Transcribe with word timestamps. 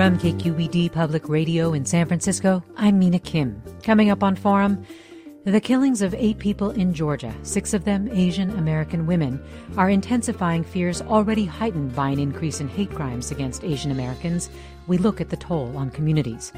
From 0.00 0.16
KQED 0.18 0.92
Public 0.92 1.28
Radio 1.28 1.74
in 1.74 1.84
San 1.84 2.06
Francisco, 2.06 2.64
I'm 2.78 2.98
Mina 2.98 3.18
Kim. 3.18 3.62
Coming 3.82 4.08
up 4.08 4.22
on 4.22 4.34
Forum, 4.34 4.82
the 5.44 5.60
killings 5.60 6.00
of 6.00 6.14
eight 6.14 6.38
people 6.38 6.70
in 6.70 6.94
Georgia, 6.94 7.34
six 7.42 7.74
of 7.74 7.84
them 7.84 8.08
Asian 8.10 8.48
American 8.56 9.06
women, 9.06 9.38
are 9.76 9.90
intensifying 9.90 10.64
fears 10.64 11.02
already 11.02 11.44
heightened 11.44 11.94
by 11.94 12.08
an 12.08 12.18
increase 12.18 12.62
in 12.62 12.68
hate 12.68 12.90
crimes 12.90 13.30
against 13.30 13.62
Asian 13.62 13.90
Americans. 13.90 14.48
We 14.86 14.96
look 14.96 15.20
at 15.20 15.28
the 15.28 15.36
toll 15.36 15.76
on 15.76 15.90
communities. 15.90 16.50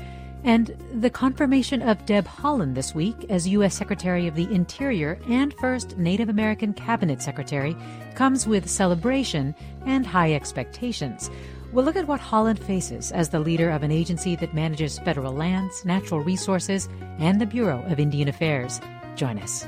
And 0.45 0.77
the 0.95 1.11
confirmation 1.11 1.83
of 1.83 2.07
Deb 2.07 2.29
Haaland 2.29 2.77
this 2.77 2.95
week 2.95 3.27
as 3.29 3.49
U.S. 3.49 3.75
Secretary 3.75 4.29
of 4.29 4.37
the 4.37 4.53
Interior 4.55 5.19
and 5.29 5.53
first 5.55 5.99
Native 5.99 6.29
American 6.29 6.75
Cabinet 6.75 7.21
Secretary 7.21 7.77
comes 8.15 8.47
with 8.47 8.71
celebration 8.71 9.53
and 9.85 10.07
high 10.07 10.33
expectations. 10.33 11.29
We'll 11.73 11.87
look 11.87 11.97
at 11.97 12.07
what 12.07 12.21
Haaland 12.21 12.59
faces 12.59 13.13
as 13.13 13.31
the 13.31 13.41
leader 13.41 13.71
of 13.71 13.83
an 13.83 13.91
agency 13.91 14.37
that 14.37 14.53
manages 14.53 14.99
federal 14.99 15.33
lands, 15.33 15.87
natural 15.87 16.21
resources, 16.21 16.87
and 17.19 17.41
the 17.41 17.47
Bureau 17.47 17.83
of 17.87 17.99
Indian 17.99 18.29
Affairs. 18.29 18.79
Join 19.17 19.39
us. 19.39 19.67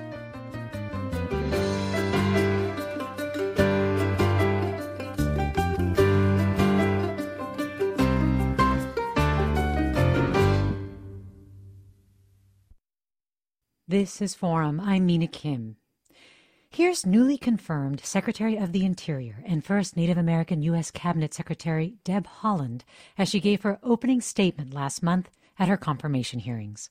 This 13.88 14.20
is 14.20 14.34
Forum. 14.34 14.80
I'm 14.80 15.06
Mina 15.06 15.26
Kim. 15.26 15.76
Here's 16.74 17.06
newly 17.06 17.38
confirmed 17.38 18.00
Secretary 18.00 18.56
of 18.56 18.72
the 18.72 18.84
Interior 18.84 19.44
and 19.46 19.64
first 19.64 19.96
Native 19.96 20.18
American 20.18 20.60
U.S. 20.62 20.90
Cabinet 20.90 21.32
Secretary 21.32 21.94
Deb 22.02 22.26
Haaland 22.40 22.80
as 23.16 23.28
she 23.28 23.38
gave 23.38 23.62
her 23.62 23.78
opening 23.84 24.20
statement 24.20 24.74
last 24.74 25.00
month 25.00 25.30
at 25.56 25.68
her 25.68 25.76
confirmation 25.76 26.40
hearings. 26.40 26.90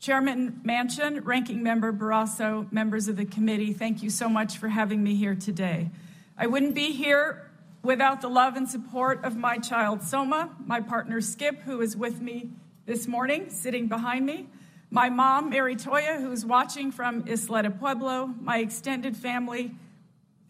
Chairman 0.00 0.62
Manchin, 0.64 1.20
Ranking 1.22 1.62
Member 1.62 1.92
Barrasso, 1.92 2.72
members 2.72 3.06
of 3.06 3.18
the 3.18 3.26
committee, 3.26 3.74
thank 3.74 4.02
you 4.02 4.08
so 4.08 4.30
much 4.30 4.56
for 4.56 4.68
having 4.68 5.04
me 5.04 5.16
here 5.16 5.34
today. 5.34 5.90
I 6.38 6.46
wouldn't 6.46 6.74
be 6.74 6.92
here 6.92 7.50
without 7.82 8.22
the 8.22 8.28
love 8.28 8.56
and 8.56 8.66
support 8.66 9.22
of 9.22 9.36
my 9.36 9.58
child 9.58 10.00
Somah, 10.00 10.48
my 10.66 10.80
partner 10.80 11.20
Skip, 11.20 11.60
who 11.60 11.82
is 11.82 11.94
with 11.94 12.22
me 12.22 12.48
this 12.86 13.06
morning, 13.06 13.50
sitting 13.50 13.86
behind 13.86 14.24
me, 14.24 14.48
my 14.94 15.08
mom, 15.08 15.50
Mary 15.50 15.74
Toya, 15.74 16.20
who's 16.20 16.46
watching 16.46 16.92
from 16.92 17.24
Isleta 17.24 17.76
Pueblo, 17.76 18.32
my 18.40 18.58
extended 18.58 19.16
family, 19.16 19.74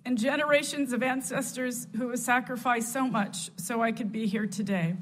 and 0.05 0.19
generations 0.19 0.93
of 0.93 1.03
ancestors 1.03 1.87
who 1.97 2.11
have 2.11 2.19
sacrificed 2.19 2.93
so 2.93 3.09
much 3.09 3.51
so 3.57 3.81
I 3.81 3.91
could 3.91 4.13
be 4.13 4.27
here 4.27 4.45
today. 4.45 4.97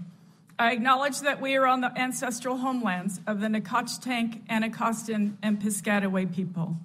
I 0.61 0.71
acknowledge 0.71 1.23
that 1.23 1.41
we 1.41 1.57
are 1.57 1.67
on 1.67 1.81
the 1.81 1.91
ancestral 1.99 2.59
homelands 2.59 3.21
of 3.27 3.41
the 3.41 3.49
Nacotchtank, 3.49 4.47
Anacostan, 4.47 5.35
and 5.43 5.61
Piscataway 5.61 6.33
people. 6.33 6.77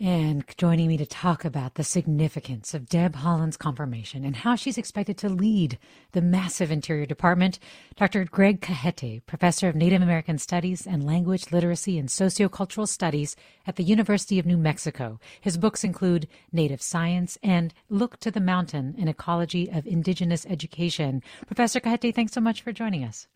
And 0.00 0.44
joining 0.58 0.88
me 0.88 0.96
to 0.96 1.06
talk 1.06 1.44
about 1.44 1.76
the 1.76 1.84
significance 1.84 2.74
of 2.74 2.88
Deb 2.88 3.14
Haaland's 3.14 3.56
confirmation 3.56 4.24
and 4.24 4.34
how 4.34 4.56
she's 4.56 4.76
expected 4.76 5.16
to 5.18 5.28
lead 5.28 5.78
the 6.10 6.20
massive 6.20 6.72
Interior 6.72 7.06
Department, 7.06 7.60
Dr. 7.94 8.24
Greg 8.24 8.60
Cajete, 8.60 9.24
professor 9.24 9.68
of 9.68 9.76
Native 9.76 10.02
American 10.02 10.36
Studies 10.36 10.84
and 10.84 11.06
Language, 11.06 11.52
Literacy, 11.52 11.96
and 11.96 12.08
Sociocultural 12.08 12.88
Studies 12.88 13.36
at 13.68 13.76
the 13.76 13.84
University 13.84 14.40
of 14.40 14.46
New 14.46 14.58
Mexico. 14.58 15.20
His 15.40 15.56
books 15.56 15.84
include 15.84 16.26
Native 16.50 16.82
Science 16.82 17.38
and 17.40 17.72
Look 17.88 18.18
to 18.18 18.32
the 18.32 18.40
Mountain, 18.40 18.96
an 18.98 19.06
Ecology 19.06 19.70
of 19.70 19.86
Indigenous 19.86 20.44
Education. 20.46 21.22
Professor 21.46 21.78
Cajete, 21.78 22.12
thanks 22.12 22.32
so 22.32 22.40
much 22.40 22.62
for 22.62 22.72
joining 22.72 23.04
us. 23.04 23.28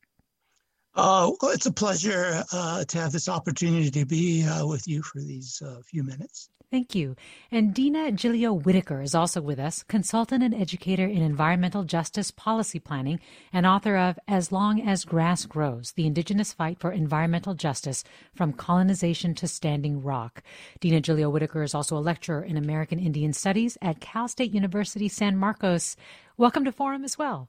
Uh, 0.99 1.31
well, 1.41 1.53
it's 1.53 1.67
a 1.67 1.73
pleasure 1.73 2.43
uh, 2.53 2.85
to 2.85 2.99
have 2.99 3.13
this 3.13 3.29
opportunity 3.29 3.89
to 3.89 4.05
be 4.05 4.45
uh, 4.45 4.67
with 4.67 4.89
you 4.89 5.01
for 5.01 5.21
these 5.21 5.63
uh, 5.65 5.81
few 5.85 6.03
minutes. 6.03 6.51
Thank 6.73 6.93
you. 6.97 7.15
And 7.53 7.73
Dina 7.73 8.11
Gilio 8.11 8.53
Whitaker 8.53 9.01
is 9.01 9.15
also 9.15 9.41
with 9.41 9.61
us, 9.61 9.85
consultant 9.85 10.43
and 10.43 10.53
educator 10.53 11.07
in 11.07 11.23
environmental 11.23 11.85
justice 11.85 12.33
policy 12.33 12.81
planning 12.81 13.21
and 13.53 13.65
author 13.65 13.97
of 13.97 14.19
As 14.27 14.51
Long 14.51 14.81
as 14.81 15.05
Grass 15.05 15.47
Grows 15.47 15.93
The 15.93 16.05
Indigenous 16.05 16.53
Fight 16.53 16.81
for 16.81 16.91
Environmental 16.91 17.55
Justice 17.55 18.03
from 18.35 18.53
Colonization 18.53 19.37
to 19.37 19.47
Standing 19.47 20.03
Rock. 20.03 20.43
Dina 20.81 21.01
Gilio 21.01 21.31
Whitaker 21.31 21.63
is 21.63 21.77
also 21.77 21.97
a 21.97 22.01
lecturer 22.01 22.43
in 22.43 22.57
American 22.57 22.99
Indian 22.99 23.33
Studies 23.33 23.79
at 23.81 24.01
Cal 24.01 24.27
State 24.27 24.53
University 24.53 25.09
San 25.09 25.37
Marcos. 25.37 25.95
Welcome 26.37 26.65
to 26.65 26.73
Forum 26.73 27.05
as 27.05 27.17
well. 27.17 27.49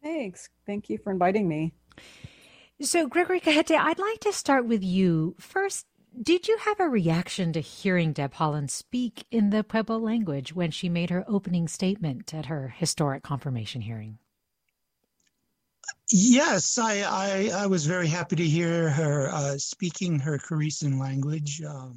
Thanks. 0.00 0.48
Thank 0.64 0.88
you 0.88 0.98
for 0.98 1.10
inviting 1.10 1.48
me. 1.48 1.72
So, 2.82 3.06
Gregory 3.08 3.40
Cajete, 3.40 3.74
I'd 3.74 3.98
like 3.98 4.20
to 4.20 4.34
start 4.34 4.66
with 4.66 4.84
you. 4.84 5.34
First, 5.38 5.86
did 6.20 6.46
you 6.46 6.58
have 6.58 6.78
a 6.78 6.88
reaction 6.88 7.54
to 7.54 7.60
hearing 7.60 8.12
Deb 8.12 8.34
Haaland 8.34 8.68
speak 8.68 9.24
in 9.30 9.48
the 9.48 9.64
Pueblo 9.64 9.96
language 9.96 10.54
when 10.54 10.70
she 10.70 10.90
made 10.90 11.08
her 11.08 11.24
opening 11.26 11.68
statement 11.68 12.34
at 12.34 12.46
her 12.46 12.68
historic 12.68 13.22
confirmation 13.22 13.80
hearing? 13.80 14.18
Yes, 16.10 16.76
I, 16.76 17.00
I, 17.00 17.62
I 17.62 17.66
was 17.66 17.86
very 17.86 18.08
happy 18.08 18.36
to 18.36 18.46
hear 18.46 18.90
her 18.90 19.30
uh, 19.32 19.56
speaking 19.56 20.18
her 20.18 20.36
Keresan 20.36 21.00
language. 21.00 21.62
Uh, 21.62 21.90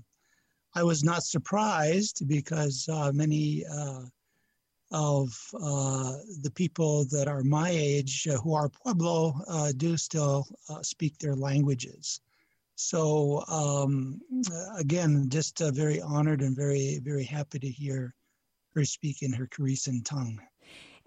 I 0.75 0.84
was 0.84 1.03
not 1.03 1.23
surprised 1.23 2.25
because 2.25 2.88
uh, 2.90 3.11
many 3.13 3.66
uh, 3.66 4.03
of 4.92 5.30
uh, 5.62 6.18
the 6.42 6.52
people 6.54 7.06
that 7.06 7.28
are 7.28 7.44
my 7.44 7.70
age 7.70 8.28
uh, 8.28 8.38
who 8.38 8.54
are 8.54 8.70
Pueblo 8.70 9.40
uh, 9.48 9.72
do 9.78 9.98
still 9.98 10.48
uh, 10.70 10.82
speak 10.82 11.18
their 11.18 11.36
languages. 11.36 12.22
So 12.76 13.44
um, 13.48 14.22
again, 14.78 15.30
just 15.30 15.62
uh, 15.62 15.72
very 15.72 16.02
honored 16.02 16.41
and 16.41 16.56
very, 16.56 17.00
very 17.03 17.26
happy 17.26 17.59
to 17.59 17.70
hear 17.70 18.16
her 18.74 18.86
speak 18.86 19.22
in 19.22 19.34
her 19.34 19.47
Keresan 19.47 20.06
tongue. 20.06 20.40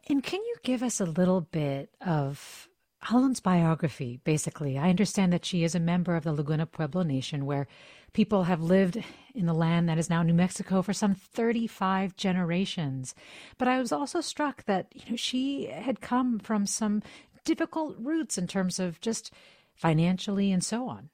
And 0.08 0.22
can 0.22 0.40
you 0.40 0.56
give 0.62 0.82
us 0.82 1.00
a 1.00 1.06
little 1.06 1.40
bit 1.40 1.90
of 2.04 2.68
Haaland's 3.04 3.40
biography, 3.40 4.20
basically? 4.22 4.78
I 4.78 4.88
understand 4.88 5.32
that 5.32 5.44
she 5.44 5.64
is 5.64 5.74
a 5.74 5.80
member 5.80 6.14
of 6.14 6.22
the 6.22 6.32
Laguna 6.32 6.66
Pueblo 6.66 7.02
Nation, 7.02 7.46
where 7.46 7.66
people 8.12 8.44
have 8.44 8.62
lived 8.62 9.02
in 9.34 9.46
the 9.46 9.54
land 9.54 9.88
that 9.88 9.98
is 9.98 10.08
now 10.08 10.22
New 10.22 10.34
Mexico 10.34 10.82
for 10.82 10.92
some 10.92 11.14
35 11.14 12.16
generations. 12.16 13.14
But 13.58 13.66
I 13.66 13.80
was 13.80 13.90
also 13.90 14.20
struck 14.20 14.64
that, 14.64 14.86
you 14.94 15.10
know, 15.10 15.16
she 15.16 15.66
had 15.66 16.00
come 16.00 16.38
from 16.38 16.64
some 16.64 17.02
difficult 17.44 17.96
roots 17.98 18.38
in 18.38 18.46
terms 18.46 18.78
of 18.78 19.00
just 19.00 19.32
financially 19.74 20.52
and 20.52 20.62
so 20.62 20.88
on. 20.88 21.10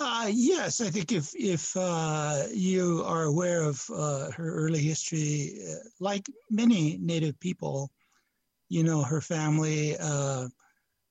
Uh, 0.00 0.30
yes, 0.32 0.80
I 0.80 0.88
think 0.88 1.12
if 1.12 1.34
if 1.34 1.76
uh, 1.76 2.44
you 2.50 3.02
are 3.04 3.24
aware 3.24 3.62
of 3.62 3.84
uh, 3.92 4.30
her 4.30 4.54
early 4.54 4.78
history, 4.78 5.58
uh, 5.68 5.74
like 6.00 6.30
many 6.50 6.96
Native 6.98 7.38
people, 7.40 7.90
you 8.72 8.82
know, 8.82 9.02
her 9.02 9.20
family 9.20 9.96
uh, 9.98 10.48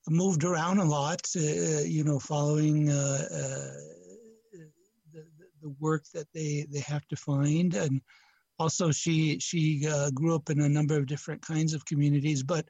moved 0.10 0.44
around 0.44 0.80
a 0.80 0.84
lot. 0.84 1.22
Uh, 1.36 1.84
you 1.86 2.04
know, 2.04 2.20
following 2.20 2.86
the 2.86 3.78
work 5.80 6.04
that 6.14 6.28
they 6.34 6.66
they 6.72 6.80
have 6.80 7.08
to 7.08 7.16
find 7.16 7.76
and 7.76 8.02
also 8.58 8.92
she 8.92 9.40
she 9.40 9.88
uh, 9.88 10.10
grew 10.10 10.34
up 10.34 10.50
in 10.50 10.62
a 10.62 10.70
number 10.70 10.98
of 10.98 11.06
different 11.06 11.40
kinds 11.44 11.76
of 11.76 11.86
communities 11.86 12.42
but 12.42 12.66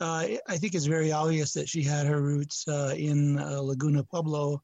uh, 0.00 0.26
I 0.46 0.58
think 0.58 0.74
it's 0.74 0.84
very 0.84 1.10
obvious 1.10 1.54
that 1.54 1.68
she 1.68 1.82
had 1.82 2.06
her 2.06 2.20
roots 2.20 2.68
uh, 2.68 2.94
in 2.96 3.38
uh, 3.38 3.60
Laguna 3.62 4.04
Pueblo 4.04 4.62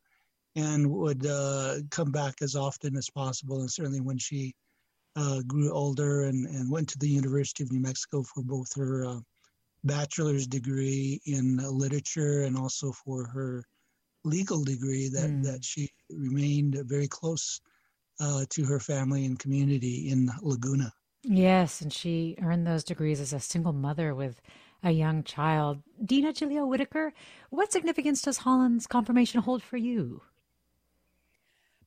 and 0.57 0.91
would 0.91 1.27
uh, 1.27 1.77
come 1.91 2.13
back 2.13 2.43
as 2.43 2.55
often 2.55 2.97
as 2.97 3.09
possible. 3.09 3.61
And 3.61 3.71
certainly 3.71 4.03
when 4.03 4.19
she 4.19 4.55
uh, 5.17 5.41
grew 5.47 5.73
older 5.73 6.25
and, 6.25 6.47
and 6.47 6.71
went 6.71 6.89
to 6.91 6.99
the 6.99 7.09
University 7.09 7.63
of 7.63 7.73
New 7.73 7.81
Mexico 7.81 8.23
for 8.23 8.43
both 8.43 8.69
her 8.77 9.07
uh, 9.07 9.21
bachelor's 9.85 10.47
degree 10.47 11.21
in 11.27 11.57
literature 11.57 12.43
and 12.45 12.57
also 12.57 12.93
for 12.93 13.27
her 13.27 13.65
legal 14.25 14.63
degree, 14.65 15.09
that, 15.09 15.31
mm. 15.31 15.43
that 15.45 15.65
she 15.65 15.91
remained 16.11 16.77
very 16.87 17.09
close 17.09 17.61
to 18.51 18.65
her 18.65 18.79
family 18.79 19.25
and 19.25 19.41
community 19.41 20.09
in 20.11 20.31
Laguna. 20.43 20.93
Yes, 21.25 21.81
and 21.81 21.93
she 21.93 22.37
earned 22.41 22.67
those 22.67 22.85
degrees 22.85 23.21
as 23.21 23.33
a 23.33 23.41
single 23.41 23.73
mother 23.73 24.15
with 24.15 24.41
a 24.83 24.91
young 24.91 25.23
child. 25.25 25.83
Dina 26.05 26.33
Gilio 26.33 26.67
Whitaker, 26.67 27.13
what 27.51 27.73
significance 27.73 28.23
does 28.23 28.39
Haaland's 28.39 28.87
confirmation 28.87 29.41
hold 29.41 29.63
for 29.63 29.77
you? 29.77 30.23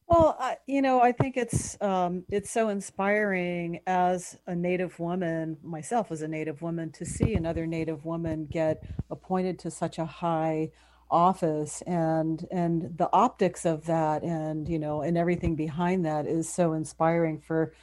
Well, 0.08 0.36
I, 0.40 0.58
you 0.68 0.82
know, 0.84 1.02
I 1.02 1.12
think 1.12 1.36
it's 1.36 1.82
um, 1.82 2.26
it's 2.30 2.52
so 2.52 2.70
inspiring 2.70 3.80
as 3.88 4.38
a 4.46 4.56
Native 4.56 5.00
woman, 5.00 5.58
myself 5.64 6.12
as 6.12 6.22
a 6.22 6.28
Native 6.28 6.62
woman, 6.62 6.92
to 6.94 7.06
see 7.06 7.34
another 7.34 7.66
Native 7.66 8.06
woman 8.06 8.46
get 8.46 8.84
appointed 9.10 9.58
to 9.60 9.72
such 9.72 9.98
a 9.98 10.06
high 10.06 10.70
office, 11.10 11.82
and 11.88 12.46
and 12.52 12.96
the 12.98 13.10
optics 13.14 13.66
of 13.66 13.86
that, 13.88 14.22
and 14.22 14.70
you 14.70 14.78
know, 14.78 15.02
and 15.02 15.18
everything 15.18 15.56
behind 15.56 16.06
that 16.06 16.28
is 16.28 16.48
so 16.54 16.74
inspiring 16.74 17.40
for 17.42 17.74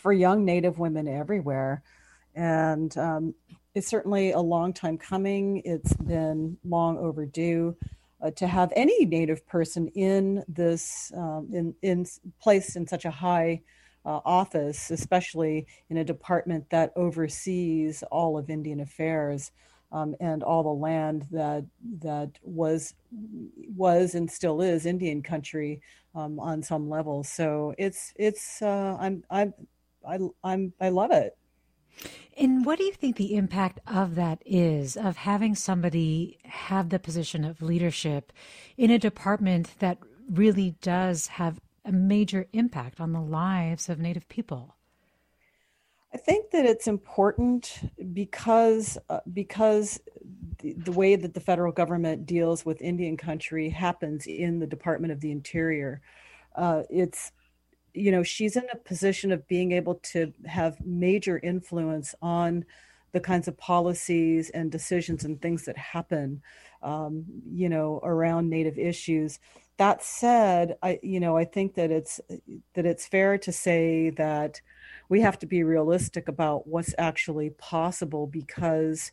for 0.00 0.12
young 0.12 0.44
Native 0.44 0.78
women 0.80 1.06
everywhere. 1.06 1.82
And 2.34 2.96
um, 2.98 3.34
it's 3.74 3.86
certainly 3.88 4.32
a 4.32 4.40
long 4.40 4.72
time 4.72 4.98
coming. 4.98 5.62
It's 5.64 5.94
been 5.94 6.58
long 6.64 6.98
overdue 6.98 7.76
uh, 8.20 8.30
to 8.32 8.46
have 8.46 8.72
any 8.74 9.04
Native 9.04 9.46
person 9.46 9.88
in 9.88 10.44
this 10.48 11.12
um, 11.16 11.48
in 11.52 11.74
in 11.82 12.06
placed 12.40 12.76
in 12.76 12.86
such 12.86 13.04
a 13.04 13.10
high 13.10 13.60
uh, 14.04 14.20
office, 14.24 14.90
especially 14.90 15.66
in 15.90 15.98
a 15.98 16.04
department 16.04 16.68
that 16.70 16.92
oversees 16.96 18.02
all 18.10 18.38
of 18.38 18.50
Indian 18.50 18.80
affairs. 18.80 19.52
Um, 19.90 20.14
and 20.20 20.42
all 20.42 20.62
the 20.62 20.68
land 20.68 21.26
that 21.30 21.64
that 22.00 22.32
was 22.42 22.92
was 23.74 24.14
and 24.14 24.30
still 24.30 24.60
is 24.60 24.84
Indian 24.84 25.22
country 25.22 25.80
um, 26.14 26.38
on 26.38 26.62
some 26.62 26.90
level. 26.90 27.24
So 27.24 27.74
it's 27.78 28.12
it's 28.16 28.60
uh, 28.60 28.98
I'm 29.00 29.24
I'm 29.30 29.54
I, 30.06 30.18
I'm 30.44 30.74
I 30.78 30.90
love 30.90 31.10
it. 31.10 31.38
And 32.36 32.64
what 32.64 32.78
do 32.78 32.84
you 32.84 32.92
think 32.92 33.16
the 33.16 33.34
impact 33.34 33.80
of 33.86 34.14
that 34.14 34.40
is, 34.46 34.96
of 34.96 35.16
having 35.16 35.54
somebody 35.54 36.38
have 36.44 36.90
the 36.90 36.98
position 36.98 37.44
of 37.44 37.60
leadership 37.60 38.32
in 38.76 38.90
a 38.90 38.98
department 38.98 39.74
that 39.80 39.98
really 40.30 40.76
does 40.80 41.26
have 41.28 41.60
a 41.84 41.92
major 41.92 42.46
impact 42.52 43.00
on 43.00 43.12
the 43.12 43.20
lives 43.20 43.88
of 43.88 43.98
Native 43.98 44.28
people? 44.28 44.76
I 46.12 46.16
think 46.16 46.52
that 46.52 46.64
it's 46.64 46.86
important 46.86 47.90
because 48.14 48.96
uh, 49.10 49.20
because 49.32 50.00
the, 50.60 50.72
the, 50.74 50.92
way 50.92 51.16
that 51.16 51.34
the 51.34 51.40
federal 51.40 51.70
government 51.70 52.24
deals 52.24 52.64
with 52.64 52.80
Indian 52.80 53.16
country 53.16 53.68
happens 53.68 54.26
in 54.26 54.58
the 54.58 54.66
Department 54.66 55.12
of 55.12 55.20
the 55.20 55.30
Interior. 55.30 56.00
Uh, 56.54 56.82
it's 56.88 57.32
you 57.98 58.10
know 58.10 58.22
she's 58.22 58.56
in 58.56 58.66
a 58.72 58.76
position 58.76 59.32
of 59.32 59.46
being 59.48 59.72
able 59.72 59.96
to 59.96 60.32
have 60.46 60.84
major 60.84 61.38
influence 61.38 62.14
on 62.22 62.64
the 63.12 63.20
kinds 63.20 63.48
of 63.48 63.56
policies 63.56 64.50
and 64.50 64.70
decisions 64.70 65.24
and 65.24 65.40
things 65.40 65.64
that 65.64 65.76
happen 65.76 66.42
um, 66.82 67.24
you 67.50 67.68
know 67.68 68.00
around 68.02 68.48
native 68.48 68.78
issues. 68.78 69.38
That 69.78 70.02
said 70.02 70.76
i 70.82 70.98
you 71.02 71.20
know 71.20 71.36
i 71.36 71.44
think 71.44 71.74
that 71.74 71.90
it's 71.92 72.20
that 72.74 72.84
it's 72.84 73.06
fair 73.06 73.38
to 73.38 73.52
say 73.52 74.10
that 74.10 74.60
we 75.08 75.20
have 75.20 75.38
to 75.38 75.46
be 75.46 75.62
realistic 75.62 76.28
about 76.28 76.66
what's 76.66 76.94
actually 76.98 77.50
possible 77.50 78.26
because 78.26 79.12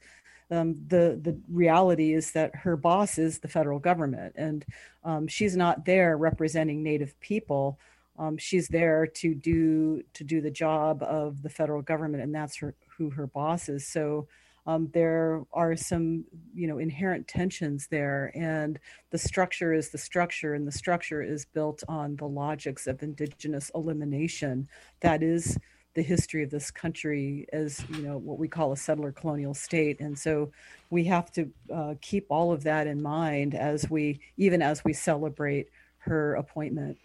um, 0.52 0.76
the 0.88 1.20
the 1.22 1.40
reality 1.50 2.14
is 2.14 2.32
that 2.32 2.56
her 2.56 2.76
boss 2.78 3.18
is 3.18 3.40
the 3.40 3.48
federal 3.48 3.80
government 3.80 4.34
and 4.38 4.66
um, 5.04 5.28
she's 5.28 5.56
not 5.56 5.86
there 5.86 6.18
representing 6.18 6.84
native 6.84 7.20
people 7.20 7.80
um, 8.18 8.38
she's 8.38 8.68
there 8.68 9.06
to 9.08 9.36
do 9.36 10.04
to 10.14 10.24
do 10.24 10.42
the 10.42 10.52
job 10.52 11.04
of 11.04 11.42
the 11.42 11.50
federal 11.50 11.82
government, 11.82 12.24
and 12.24 12.34
that's 12.34 12.58
her, 12.58 12.74
who 12.98 13.10
her 13.10 13.28
boss 13.28 13.68
is. 13.68 13.88
So 13.88 14.28
um, 14.68 14.90
there 14.94 15.44
are 15.54 15.76
some 15.76 16.26
you 16.54 16.68
know 16.68 16.78
inherent 16.78 17.28
tensions 17.28 17.88
there, 17.88 18.32
and 18.36 18.80
the 19.12 19.18
structure 19.18 19.74
is 19.74 19.90
the 19.90 19.98
structure, 19.98 20.54
and 20.54 20.68
the 20.68 20.72
structure 20.72 21.22
is 21.22 21.46
built 21.46 21.84
on 21.88 22.16
the 22.16 22.28
logics 22.28 22.88
of 22.88 23.04
indigenous 23.04 23.70
elimination. 23.76 24.68
That 25.02 25.22
is 25.22 25.58
the 25.96 26.02
history 26.02 26.44
of 26.44 26.50
this 26.50 26.72
country 26.72 27.48
as 27.54 27.84
you 27.90 28.02
know 28.02 28.18
what 28.18 28.38
we 28.38 28.48
call 28.48 28.74
a 28.74 28.78
settler 28.78 29.14
colonial 29.14 29.54
state 29.54 30.02
and 30.02 30.20
so 30.20 30.52
we 30.90 31.06
have 31.06 31.32
to 31.32 31.50
uh, 31.74 31.94
keep 32.02 32.26
all 32.30 32.52
of 32.52 32.64
that 32.64 32.86
in 32.86 33.02
mind 33.02 33.56
as 33.56 33.90
we 33.90 34.20
even 34.36 34.62
as 34.62 34.84
we 34.84 34.92
celebrate 34.92 35.70
her 36.00 36.36
appointment 36.36 36.98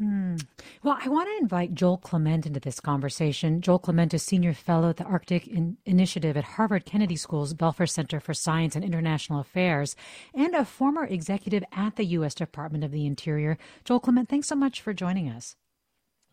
Mm. 0.00 0.44
Well, 0.84 0.96
I 1.02 1.08
want 1.08 1.28
to 1.28 1.42
invite 1.42 1.74
Joel 1.74 1.98
Clement 1.98 2.46
into 2.46 2.60
this 2.60 2.78
conversation. 2.78 3.60
Joel 3.60 3.80
Clement 3.80 4.14
is 4.14 4.22
Senior 4.22 4.54
Fellow 4.54 4.90
at 4.90 4.96
the 4.96 5.04
Arctic 5.04 5.48
in- 5.48 5.76
Initiative 5.86 6.36
at 6.36 6.44
Harvard 6.44 6.84
Kennedy 6.84 7.16
School's 7.16 7.52
Belfer 7.52 7.88
Center 7.88 8.20
for 8.20 8.32
Science 8.32 8.76
and 8.76 8.84
International 8.84 9.40
Affairs 9.40 9.96
and 10.34 10.54
a 10.54 10.64
former 10.64 11.04
executive 11.04 11.64
at 11.72 11.96
the 11.96 12.04
U.S. 12.04 12.34
Department 12.34 12.84
of 12.84 12.92
the 12.92 13.06
Interior. 13.06 13.58
Joel 13.84 14.00
Clement, 14.00 14.28
thanks 14.28 14.46
so 14.46 14.54
much 14.54 14.80
for 14.80 14.92
joining 14.92 15.28
us. 15.28 15.56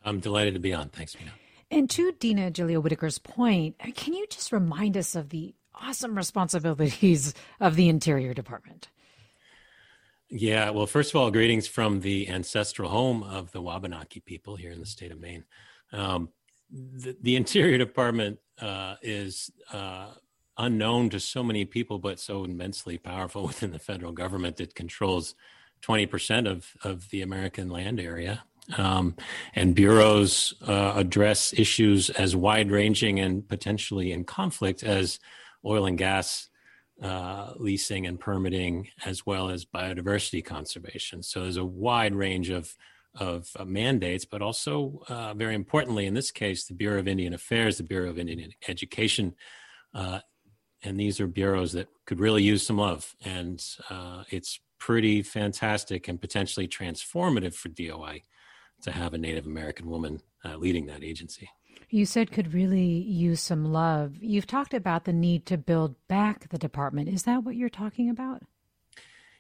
I'm 0.03 0.19
delighted 0.19 0.53
to 0.53 0.59
be 0.59 0.73
on. 0.73 0.89
Thanks, 0.89 1.17
Mina. 1.17 1.31
And 1.71 1.89
to 1.89 2.11
Dina 2.11 2.51
Gilio 2.51 2.83
Whitaker's 2.83 3.17
point, 3.17 3.79
can 3.95 4.13
you 4.13 4.27
just 4.27 4.51
remind 4.51 4.95
us 4.95 5.15
of 5.15 5.29
the 5.29 5.55
awesome 5.73 6.15
responsibilities 6.15 7.33
of 7.59 7.75
the 7.75 7.89
Interior 7.89 8.35
Department? 8.35 8.89
Yeah, 10.29 10.71
well, 10.71 10.87
first 10.87 11.11
of 11.11 11.21
all, 11.21 11.29
greetings 11.29 11.67
from 11.67 12.01
the 12.01 12.29
ancestral 12.29 12.89
home 12.89 13.21
of 13.21 13.51
the 13.51 13.61
Wabanaki 13.61 14.19
people 14.21 14.55
here 14.55 14.71
in 14.71 14.79
the 14.79 14.85
state 14.85 15.11
of 15.11 15.19
Maine. 15.19 15.43
Um, 15.91 16.29
the, 16.71 17.15
the, 17.21 17.35
Interior 17.35 17.77
Department 17.77 18.39
uh, 18.59 18.95
is 19.03 19.51
uh, 19.71 20.07
unknown 20.57 21.11
to 21.11 21.19
so 21.19 21.43
many 21.43 21.63
people, 21.63 21.99
but 21.99 22.19
so 22.19 22.43
immensely 22.43 22.97
powerful 22.97 23.43
within 23.47 23.71
the 23.71 23.79
federal 23.79 24.11
government. 24.11 24.57
that 24.57 24.73
controls 24.73 25.35
20% 25.83 26.49
of, 26.49 26.71
of 26.83 27.09
the 27.11 27.21
American 27.21 27.69
land 27.69 27.99
area. 27.99 28.43
Um, 28.77 29.15
and 29.53 29.75
bureaus 29.75 30.55
uh, 30.67 30.93
address 30.95 31.53
issues 31.53 32.09
as 32.09 32.35
wide 32.35 32.71
ranging 32.71 33.19
and 33.19 33.47
potentially 33.47 34.11
in 34.11 34.23
conflict 34.23 34.81
as 34.81 35.19
oil 35.63 35.85
and 35.85 35.99
gas 35.99 36.49
uh, 37.01 37.53
leasing 37.57 38.05
and 38.05 38.19
permitting, 38.19 38.87
as 39.05 39.25
well 39.25 39.49
as 39.49 39.65
biodiversity 39.65 40.43
conservation. 40.43 41.23
So 41.23 41.41
there's 41.41 41.57
a 41.57 41.65
wide 41.65 42.15
range 42.15 42.49
of 42.49 42.75
of 43.17 43.49
uh, 43.57 43.63
mandates, 43.63 44.25
but 44.25 44.41
also 44.41 45.01
uh, 45.07 45.33
very 45.33 45.55
importantly, 45.55 46.05
in 46.05 46.13
this 46.13 46.31
case, 46.31 46.65
the 46.65 46.73
Bureau 46.73 46.99
of 46.99 47.07
Indian 47.07 47.33
Affairs, 47.33 47.77
the 47.77 47.83
Bureau 47.83 48.09
of 48.09 48.19
Indian 48.19 48.51
Education, 48.67 49.35
uh, 49.93 50.19
and 50.83 50.99
these 50.99 51.21
are 51.21 51.27
bureaus 51.27 51.71
that 51.71 51.87
could 52.05 52.19
really 52.19 52.43
use 52.43 52.67
some 52.67 52.77
love. 52.77 53.15
And 53.23 53.63
uh, 53.89 54.23
it's 54.29 54.59
pretty 54.79 55.21
fantastic 55.21 56.09
and 56.09 56.19
potentially 56.19 56.67
transformative 56.67 57.53
for 57.53 57.69
DOI 57.69 58.23
to 58.81 58.91
have 58.91 59.13
a 59.13 59.17
Native 59.17 59.45
American 59.45 59.89
woman 59.89 60.21
uh, 60.43 60.57
leading 60.57 60.85
that 60.87 61.03
agency 61.03 61.49
you 61.95 62.05
said 62.05 62.29
could 62.29 62.53
really 62.53 62.83
use 62.83 63.39
some 63.39 63.71
love. 63.71 64.17
You've 64.19 64.45
talked 64.45 64.73
about 64.73 65.05
the 65.05 65.13
need 65.13 65.45
to 65.45 65.57
build 65.57 65.95
back 66.09 66.49
the 66.49 66.57
department. 66.57 67.07
Is 67.07 67.23
that 67.23 67.45
what 67.45 67.55
you're 67.55 67.69
talking 67.69 68.09
about? 68.09 68.43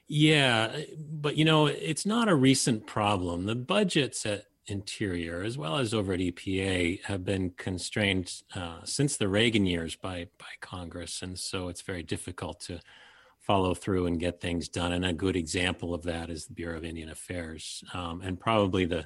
Yeah, 0.07 0.81
but 0.97 1.35
you 1.35 1.43
know, 1.43 1.65
it's 1.65 2.05
not 2.05 2.29
a 2.29 2.35
recent 2.35 2.87
problem. 2.87 3.45
The 3.45 3.55
budgets 3.55 4.25
at 4.25 4.45
Interior, 4.67 5.43
as 5.43 5.57
well 5.57 5.77
as 5.77 5.93
over 5.93 6.13
at 6.13 6.19
EPA, 6.19 7.03
have 7.03 7.23
been 7.23 7.51
constrained 7.51 8.41
uh, 8.55 8.79
since 8.83 9.17
the 9.17 9.27
Reagan 9.27 9.65
years 9.65 9.95
by 9.95 10.27
by 10.39 10.45
Congress, 10.61 11.21
and 11.21 11.37
so 11.37 11.67
it's 11.67 11.81
very 11.81 12.03
difficult 12.03 12.61
to 12.61 12.79
follow 13.39 13.75
through 13.75 14.07
and 14.07 14.19
get 14.19 14.41
things 14.41 14.67
done. 14.69 14.91
And 14.91 15.05
a 15.05 15.13
good 15.13 15.35
example 15.35 15.93
of 15.93 16.03
that 16.03 16.31
is 16.31 16.47
the 16.47 16.53
Bureau 16.53 16.77
of 16.77 16.85
Indian 16.85 17.09
Affairs, 17.09 17.83
um, 17.93 18.21
and 18.21 18.39
probably 18.39 18.85
the 18.85 19.05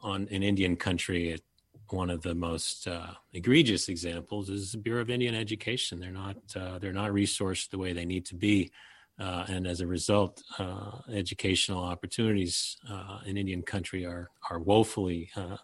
on 0.00 0.26
in 0.28 0.42
Indian 0.42 0.76
country, 0.76 1.30
it, 1.30 1.42
one 1.90 2.10
of 2.10 2.22
the 2.22 2.34
most 2.34 2.88
uh, 2.88 3.14
egregious 3.32 3.88
examples 3.88 4.48
is 4.48 4.72
the 4.72 4.78
Bureau 4.78 5.02
of 5.02 5.10
Indian 5.10 5.34
Education. 5.34 6.00
They're 6.00 6.10
not 6.10 6.36
uh, 6.56 6.78
they're 6.78 6.92
not 6.92 7.10
resourced 7.12 7.70
the 7.70 7.78
way 7.78 7.92
they 7.92 8.06
need 8.06 8.24
to 8.26 8.34
be 8.34 8.70
Uh, 9.18 9.44
and 9.48 9.66
as 9.66 9.80
a 9.80 9.86
result, 9.86 10.42
uh, 10.58 10.98
educational 11.12 11.82
opportunities 11.82 12.76
uh, 12.90 13.20
in 13.26 13.36
Indian 13.36 13.62
country 13.62 14.04
are 14.04 14.30
are 14.50 14.58
woefully 14.58 15.30
uh, 15.36 15.56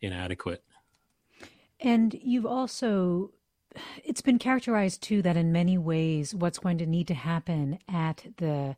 inadequate. 0.00 0.62
And 1.80 2.14
you've 2.22 2.46
also, 2.46 3.30
it's 4.04 4.20
been 4.20 4.38
characterized 4.38 5.02
too 5.02 5.22
that 5.22 5.36
in 5.36 5.52
many 5.52 5.78
ways, 5.78 6.34
what's 6.34 6.58
going 6.58 6.78
to 6.78 6.86
need 6.86 7.08
to 7.08 7.14
happen 7.14 7.78
at 7.88 8.26
the 8.36 8.76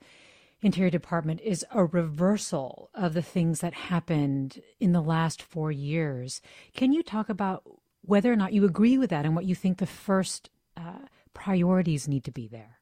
Interior 0.65 0.91
Department 0.91 1.43
is 1.43 1.65
a 1.73 1.85
reversal 1.85 2.89
of 2.95 3.13
the 3.13 3.23
things 3.23 3.61
that 3.61 3.75
happened 3.75 4.63
in 4.81 4.93
the 4.93 5.03
last 5.03 5.43
four 5.43 5.71
years. 5.71 6.41
Can 6.75 6.91
you 6.91 7.03
talk 7.03 7.29
about 7.29 7.63
whether 8.01 8.33
or 8.33 8.37
not 8.37 8.55
you 8.55 8.65
agree 8.65 8.97
with 8.97 9.11
that 9.11 9.27
and 9.27 9.37
what 9.37 9.45
you 9.45 9.55
think 9.55 9.77
the 9.77 9.87
first 9.87 10.49
uh, 10.77 11.01
priorities 11.35 12.09
need 12.09 12.25
to 12.25 12.31
be 12.31 12.49
there? 12.49 12.79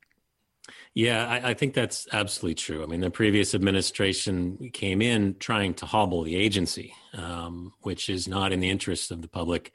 Yeah, 0.94 1.26
I, 1.26 1.50
I, 1.50 1.54
think 1.54 1.74
that's 1.74 2.06
absolutely 2.12 2.54
true. 2.54 2.84
I 2.84 2.86
mean, 2.86 3.00
the 3.00 3.10
previous 3.10 3.52
administration 3.52 4.70
came 4.72 5.02
in 5.02 5.34
trying 5.40 5.74
to 5.74 5.86
hobble 5.86 6.22
the 6.22 6.36
agency, 6.36 6.94
um, 7.14 7.72
which 7.80 8.08
is 8.08 8.28
not 8.28 8.52
in 8.52 8.60
the 8.60 8.70
interests 8.70 9.10
of 9.10 9.22
the 9.22 9.28
public. 9.28 9.72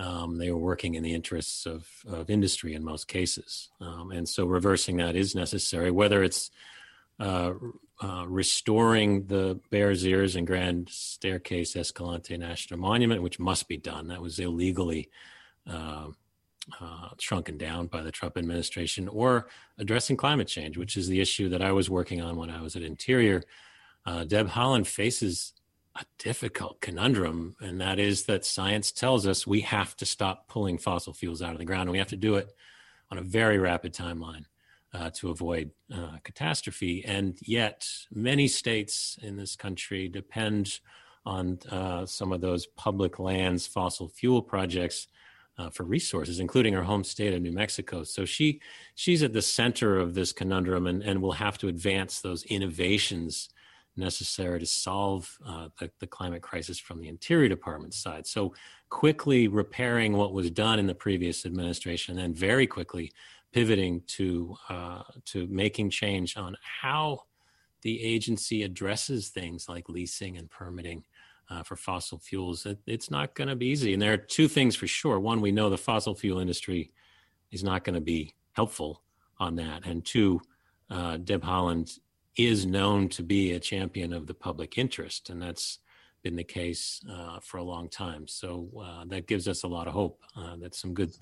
Um, 0.00 0.38
they 0.38 0.50
were 0.50 0.58
working 0.58 0.96
in 0.96 1.04
the 1.04 1.14
interests 1.14 1.64
of, 1.64 1.86
of 2.08 2.28
industry 2.28 2.74
in 2.74 2.84
most 2.84 3.06
cases. 3.06 3.70
Um, 3.80 4.10
and 4.10 4.28
so 4.28 4.46
reversing 4.46 4.96
that 4.96 5.14
is 5.14 5.36
necessary, 5.36 5.92
whether 5.92 6.24
it's 6.24 6.50
uh, 7.18 7.52
uh, 8.02 8.24
restoring 8.28 9.26
the 9.26 9.58
Bears 9.70 10.04
Ears 10.04 10.36
and 10.36 10.46
Grand 10.46 10.88
Staircase 10.90 11.76
Escalante 11.76 12.36
National 12.36 12.78
Monument, 12.78 13.22
which 13.22 13.38
must 13.38 13.68
be 13.68 13.78
done. 13.78 14.08
That 14.08 14.20
was 14.20 14.38
illegally 14.38 15.08
uh, 15.66 16.08
uh, 16.80 17.08
shrunken 17.18 17.56
down 17.56 17.86
by 17.86 18.02
the 18.02 18.12
Trump 18.12 18.36
administration, 18.36 19.08
or 19.08 19.48
addressing 19.78 20.16
climate 20.16 20.48
change, 20.48 20.76
which 20.76 20.96
is 20.96 21.08
the 21.08 21.20
issue 21.20 21.48
that 21.48 21.62
I 21.62 21.72
was 21.72 21.88
working 21.88 22.20
on 22.20 22.36
when 22.36 22.50
I 22.50 22.60
was 22.60 22.76
at 22.76 22.82
Interior. 22.82 23.42
Uh, 24.04 24.24
Deb 24.24 24.48
Haaland 24.48 24.86
faces 24.86 25.54
a 25.94 26.04
difficult 26.18 26.80
conundrum, 26.82 27.56
and 27.60 27.80
that 27.80 27.98
is 27.98 28.24
that 28.24 28.44
science 28.44 28.92
tells 28.92 29.26
us 29.26 29.46
we 29.46 29.62
have 29.62 29.96
to 29.96 30.04
stop 30.04 30.48
pulling 30.48 30.76
fossil 30.76 31.14
fuels 31.14 31.40
out 31.40 31.52
of 31.52 31.58
the 31.58 31.64
ground, 31.64 31.82
and 31.82 31.92
we 31.92 31.98
have 31.98 32.08
to 32.08 32.16
do 32.16 32.34
it 32.34 32.54
on 33.10 33.16
a 33.16 33.22
very 33.22 33.58
rapid 33.58 33.94
timeline 33.94 34.44
uh, 34.94 35.10
to 35.10 35.30
avoid 35.30 35.70
uh, 35.94 36.16
catastrophe. 36.24 37.04
And 37.04 37.36
yet, 37.42 37.88
many 38.12 38.48
states 38.48 39.18
in 39.22 39.36
this 39.36 39.56
country 39.56 40.08
depend 40.08 40.80
on 41.24 41.58
uh, 41.70 42.06
some 42.06 42.32
of 42.32 42.40
those 42.40 42.66
public 42.66 43.18
lands 43.18 43.66
fossil 43.66 44.08
fuel 44.08 44.40
projects 44.40 45.08
uh, 45.58 45.70
for 45.70 45.84
resources, 45.84 46.38
including 46.38 46.74
her 46.74 46.82
home 46.82 47.02
state 47.02 47.34
of 47.34 47.42
New 47.42 47.52
Mexico. 47.52 48.04
So 48.04 48.24
she 48.24 48.60
she's 48.94 49.22
at 49.22 49.32
the 49.32 49.42
center 49.42 49.98
of 49.98 50.14
this 50.14 50.32
conundrum, 50.32 50.86
and, 50.86 51.02
and 51.02 51.20
will 51.20 51.32
have 51.32 51.58
to 51.58 51.68
advance 51.68 52.20
those 52.20 52.44
innovations 52.44 53.48
necessary 53.96 54.60
to 54.60 54.66
solve 54.66 55.38
uh, 55.46 55.68
the, 55.78 55.90
the, 56.00 56.06
climate 56.06 56.42
crisis 56.42 56.78
from 56.78 57.00
the 57.00 57.08
Interior 57.08 57.48
Department 57.48 57.94
side. 57.94 58.26
So 58.26 58.52
quickly 58.90 59.48
repairing 59.48 60.12
what 60.14 60.34
was 60.34 60.50
done 60.50 60.78
in 60.78 60.86
the 60.86 60.94
previous 60.94 61.46
administration, 61.46 62.18
and 62.18 62.36
very 62.36 62.66
quickly 62.66 63.12
pivoting 63.56 64.02
to 64.06 64.54
uh, 64.68 65.02
to 65.24 65.46
making 65.46 65.88
change 65.88 66.36
on 66.36 66.54
how 66.82 67.22
the 67.80 68.04
agency 68.04 68.64
addresses 68.64 69.30
things 69.30 69.66
like 69.66 69.88
leasing 69.88 70.36
and 70.36 70.50
permitting 70.50 71.02
uh, 71.48 71.62
for 71.62 71.74
fossil 71.74 72.18
fuels. 72.18 72.66
It, 72.66 72.78
it's 72.86 73.10
not 73.10 73.34
going 73.34 73.48
to 73.48 73.56
be 73.56 73.68
easy. 73.68 73.94
And 73.94 74.02
there 74.02 74.12
are 74.12 74.18
two 74.18 74.46
things 74.46 74.76
for 74.76 74.86
sure. 74.86 75.18
One, 75.18 75.40
we 75.40 75.52
know 75.52 75.70
the 75.70 75.78
fossil 75.78 76.14
fuel 76.14 76.38
industry 76.38 76.90
is 77.50 77.64
not 77.64 77.82
going 77.82 77.94
to 77.94 78.00
be 78.02 78.34
helpful 78.52 79.02
on 79.38 79.56
that. 79.56 79.86
And 79.86 80.04
two, 80.04 80.38
uh, 80.90 81.16
Deb 81.16 81.42
Haaland 81.42 81.98
is 82.36 82.66
known 82.66 83.08
to 83.08 83.22
be 83.22 83.52
a 83.52 83.58
champion 83.58 84.12
of 84.12 84.26
the 84.26 84.34
public 84.34 84.76
interest, 84.76 85.30
and 85.30 85.40
that's 85.40 85.78
been 86.22 86.36
the 86.36 86.44
case 86.44 87.00
uh, 87.10 87.40
for 87.40 87.56
a 87.56 87.64
long 87.64 87.88
time. 87.88 88.28
So 88.28 88.68
uh, 88.78 89.06
that 89.06 89.26
gives 89.26 89.48
us 89.48 89.62
a 89.62 89.68
lot 89.68 89.86
of 89.86 89.94
hope 89.94 90.20
uh, 90.36 90.56
that 90.56 90.74
some 90.74 90.92
good 90.92 91.16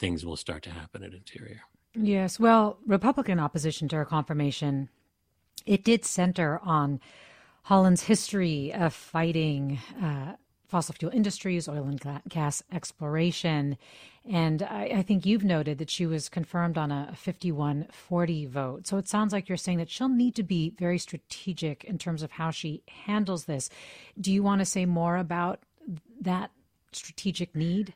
things 0.00 0.26
will 0.26 0.36
start 0.36 0.64
to 0.64 0.70
happen 0.70 1.04
at 1.04 1.14
Interior. 1.14 1.60
Yes, 1.98 2.38
well, 2.38 2.78
Republican 2.86 3.40
opposition 3.40 3.88
to 3.88 3.96
her 3.96 4.04
confirmation, 4.04 4.90
it 5.64 5.82
did 5.82 6.04
center 6.04 6.60
on 6.62 7.00
Haaland's 7.68 8.02
history 8.02 8.72
of 8.72 8.92
fighting 8.92 9.78
uh, 10.00 10.34
fossil 10.66 10.94
fuel 10.98 11.12
industries, 11.12 11.68
oil 11.68 11.86
and 11.88 12.22
gas 12.28 12.62
exploration. 12.70 13.78
And 14.28 14.62
I, 14.62 14.84
I, 14.96 15.02
think 15.02 15.24
you've 15.24 15.44
noted 15.44 15.78
that 15.78 15.90
she 15.90 16.04
was 16.04 16.28
confirmed 16.28 16.76
on 16.76 16.90
a 16.90 17.12
51 17.16 17.86
40 17.90 18.46
vote. 18.46 18.86
So 18.86 18.98
it 18.98 19.08
sounds 19.08 19.32
like 19.32 19.48
you're 19.48 19.56
saying 19.56 19.78
that 19.78 19.90
she'll 19.90 20.08
need 20.08 20.34
to 20.34 20.42
be 20.42 20.74
very 20.78 20.98
strategic 20.98 21.84
in 21.84 21.98
terms 21.98 22.22
of 22.22 22.32
how 22.32 22.50
she 22.50 22.82
handles 22.88 23.44
this. 23.44 23.70
Do 24.20 24.32
you 24.32 24.42
want 24.42 24.58
to 24.58 24.64
say 24.64 24.84
more 24.84 25.16
about 25.16 25.60
that 26.20 26.50
strategic 26.92 27.54
need? 27.54 27.94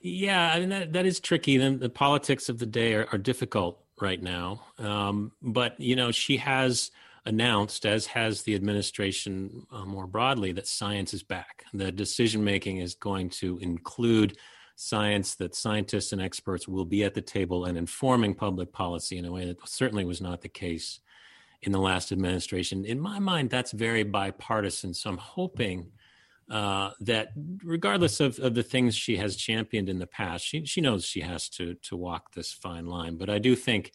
Yeah, 0.00 0.52
I 0.52 0.60
mean, 0.60 0.70
that, 0.70 0.92
that 0.94 1.06
is 1.06 1.20
tricky. 1.20 1.58
The, 1.58 1.70
the 1.72 1.90
politics 1.90 2.48
of 2.48 2.58
the 2.58 2.66
day 2.66 2.94
are, 2.94 3.06
are 3.12 3.18
difficult 3.18 3.84
right 4.00 4.22
now. 4.22 4.62
Um, 4.78 5.32
but, 5.42 5.78
you 5.78 5.94
know, 5.94 6.10
she 6.10 6.38
has 6.38 6.90
announced, 7.26 7.84
as 7.84 8.06
has 8.06 8.42
the 8.42 8.54
administration 8.54 9.66
uh, 9.70 9.84
more 9.84 10.06
broadly, 10.06 10.52
that 10.52 10.66
science 10.66 11.12
is 11.12 11.22
back. 11.22 11.64
The 11.74 11.92
decision 11.92 12.42
making 12.42 12.78
is 12.78 12.94
going 12.94 13.28
to 13.30 13.58
include 13.58 14.38
science, 14.74 15.34
that 15.34 15.54
scientists 15.54 16.12
and 16.12 16.22
experts 16.22 16.66
will 16.66 16.86
be 16.86 17.04
at 17.04 17.12
the 17.12 17.20
table 17.20 17.66
and 17.66 17.76
informing 17.76 18.34
public 18.34 18.72
policy 18.72 19.18
in 19.18 19.26
a 19.26 19.32
way 19.32 19.44
that 19.44 19.68
certainly 19.68 20.06
was 20.06 20.22
not 20.22 20.40
the 20.40 20.48
case 20.48 21.00
in 21.60 21.72
the 21.72 21.78
last 21.78 22.10
administration. 22.10 22.86
In 22.86 22.98
my 22.98 23.18
mind, 23.18 23.50
that's 23.50 23.72
very 23.72 24.02
bipartisan. 24.02 24.94
So 24.94 25.10
I'm 25.10 25.18
hoping. 25.18 25.92
Uh, 26.50 26.90
that 26.98 27.28
regardless 27.62 28.18
of, 28.18 28.36
of 28.40 28.54
the 28.54 28.62
things 28.62 28.96
she 28.96 29.16
has 29.16 29.36
championed 29.36 29.88
in 29.88 30.00
the 30.00 30.06
past, 30.06 30.44
she, 30.44 30.64
she 30.64 30.80
knows 30.80 31.04
she 31.04 31.20
has 31.20 31.48
to 31.48 31.74
to 31.74 31.96
walk 31.96 32.32
this 32.34 32.52
fine 32.52 32.86
line. 32.86 33.16
But 33.16 33.30
I 33.30 33.38
do 33.38 33.54
think 33.54 33.92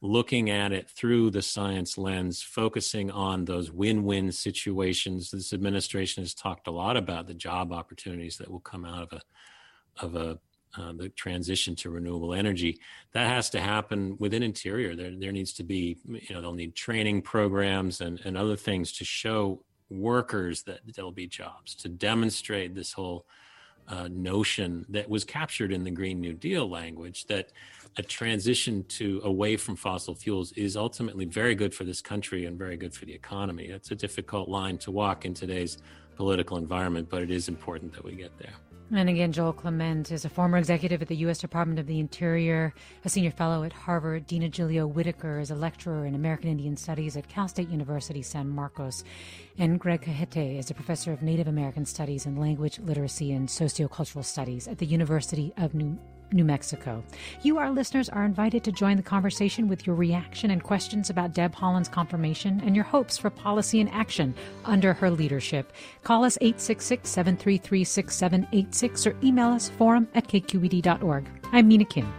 looking 0.00 0.48
at 0.48 0.72
it 0.72 0.88
through 0.88 1.30
the 1.30 1.42
science 1.42 1.98
lens, 1.98 2.42
focusing 2.42 3.10
on 3.10 3.44
those 3.44 3.70
win 3.70 4.02
win 4.04 4.32
situations. 4.32 5.30
This 5.30 5.52
administration 5.52 6.22
has 6.22 6.32
talked 6.32 6.68
a 6.68 6.72
lot 6.72 6.96
about 6.96 7.26
the 7.26 7.34
job 7.34 7.70
opportunities 7.72 8.38
that 8.38 8.50
will 8.50 8.60
come 8.60 8.84
out 8.84 9.02
of 9.02 9.12
a 9.12 10.04
of 10.04 10.16
a 10.16 10.38
uh, 10.78 10.92
the 10.92 11.08
transition 11.10 11.74
to 11.74 11.90
renewable 11.90 12.32
energy 12.32 12.78
that 13.10 13.26
has 13.26 13.50
to 13.50 13.60
happen 13.60 14.16
within 14.20 14.40
interior 14.40 14.94
there 14.94 15.10
there 15.18 15.32
needs 15.32 15.52
to 15.52 15.64
be 15.64 15.98
you 16.06 16.32
know 16.32 16.40
they'll 16.40 16.52
need 16.52 16.76
training 16.76 17.20
programs 17.20 18.00
and 18.00 18.20
and 18.24 18.38
other 18.38 18.54
things 18.54 18.92
to 18.92 19.04
show 19.04 19.64
workers 19.90 20.62
that 20.62 20.80
there'll 20.94 21.10
be 21.10 21.26
jobs 21.26 21.74
to 21.74 21.88
demonstrate 21.88 22.74
this 22.74 22.92
whole 22.92 23.26
uh, 23.88 24.08
notion 24.08 24.86
that 24.88 25.08
was 25.08 25.24
captured 25.24 25.72
in 25.72 25.82
the 25.82 25.90
green 25.90 26.20
new 26.20 26.32
deal 26.32 26.68
language 26.68 27.26
that 27.26 27.50
a 27.96 28.02
transition 28.02 28.84
to 28.84 29.20
away 29.24 29.56
from 29.56 29.74
fossil 29.74 30.14
fuels 30.14 30.52
is 30.52 30.76
ultimately 30.76 31.24
very 31.24 31.56
good 31.56 31.74
for 31.74 31.82
this 31.82 32.00
country 32.00 32.46
and 32.46 32.56
very 32.56 32.76
good 32.76 32.94
for 32.94 33.04
the 33.04 33.12
economy. 33.12 33.64
It's 33.64 33.90
a 33.90 33.96
difficult 33.96 34.48
line 34.48 34.78
to 34.78 34.92
walk 34.92 35.24
in 35.24 35.34
today's 35.34 35.78
political 36.14 36.56
environment, 36.56 37.08
but 37.10 37.22
it 37.22 37.30
is 37.30 37.48
important 37.48 37.92
that 37.94 38.04
we 38.04 38.14
get 38.14 38.36
there. 38.38 38.54
And 38.92 39.08
again, 39.08 39.30
Joel 39.30 39.52
Clement 39.52 40.10
is 40.10 40.24
a 40.24 40.28
former 40.28 40.58
executive 40.58 41.00
at 41.00 41.06
the 41.06 41.16
U.S. 41.18 41.38
Department 41.38 41.78
of 41.78 41.86
the 41.86 42.00
Interior, 42.00 42.74
a 43.04 43.08
senior 43.08 43.30
fellow 43.30 43.62
at 43.62 43.72
Harvard. 43.72 44.26
Dina 44.26 44.48
Gilio 44.48 44.88
Whitaker 44.88 45.38
is 45.38 45.52
a 45.52 45.54
lecturer 45.54 46.06
in 46.06 46.16
American 46.16 46.50
Indian 46.50 46.76
Studies 46.76 47.16
at 47.16 47.28
Cal 47.28 47.46
State 47.46 47.68
University 47.68 48.20
San 48.20 48.48
Marcos. 48.48 49.04
And 49.58 49.78
Greg 49.78 50.02
Cajete 50.02 50.58
is 50.58 50.72
a 50.72 50.74
professor 50.74 51.12
of 51.12 51.22
Native 51.22 51.46
American 51.46 51.86
Studies 51.86 52.26
and 52.26 52.36
Language 52.36 52.80
Literacy 52.80 53.30
and 53.30 53.48
Sociocultural 53.48 54.24
Studies 54.24 54.66
at 54.66 54.78
the 54.78 54.86
University 54.86 55.52
of 55.56 55.72
New 55.72 55.96
New 56.32 56.44
Mexico. 56.44 57.02
You, 57.42 57.58
our 57.58 57.70
listeners, 57.70 58.08
are 58.08 58.24
invited 58.24 58.64
to 58.64 58.72
join 58.72 58.96
the 58.96 59.02
conversation 59.02 59.68
with 59.68 59.86
your 59.86 59.96
reaction 59.96 60.50
and 60.50 60.62
questions 60.62 61.10
about 61.10 61.34
Deb 61.34 61.54
Haaland's 61.54 61.88
confirmation 61.88 62.60
and 62.64 62.74
your 62.74 62.84
hopes 62.84 63.18
for 63.18 63.30
policy 63.30 63.80
and 63.80 63.90
action 63.90 64.34
under 64.64 64.92
her 64.92 65.10
leadership. 65.10 65.72
Call 66.02 66.24
us 66.24 66.38
866 66.40 67.08
733 67.08 67.84
6786 67.84 69.06
or 69.06 69.16
email 69.22 69.48
us 69.48 69.68
forum 69.68 70.08
at 70.14 70.28
kqed.org. 70.28 71.26
I'm 71.52 71.68
Mina 71.68 71.84
Kim. 71.84 72.12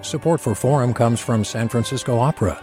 Support 0.00 0.40
for 0.40 0.54
Forum 0.54 0.94
comes 0.94 1.20
from 1.20 1.44
San 1.44 1.68
Francisco 1.68 2.18
Opera. 2.18 2.62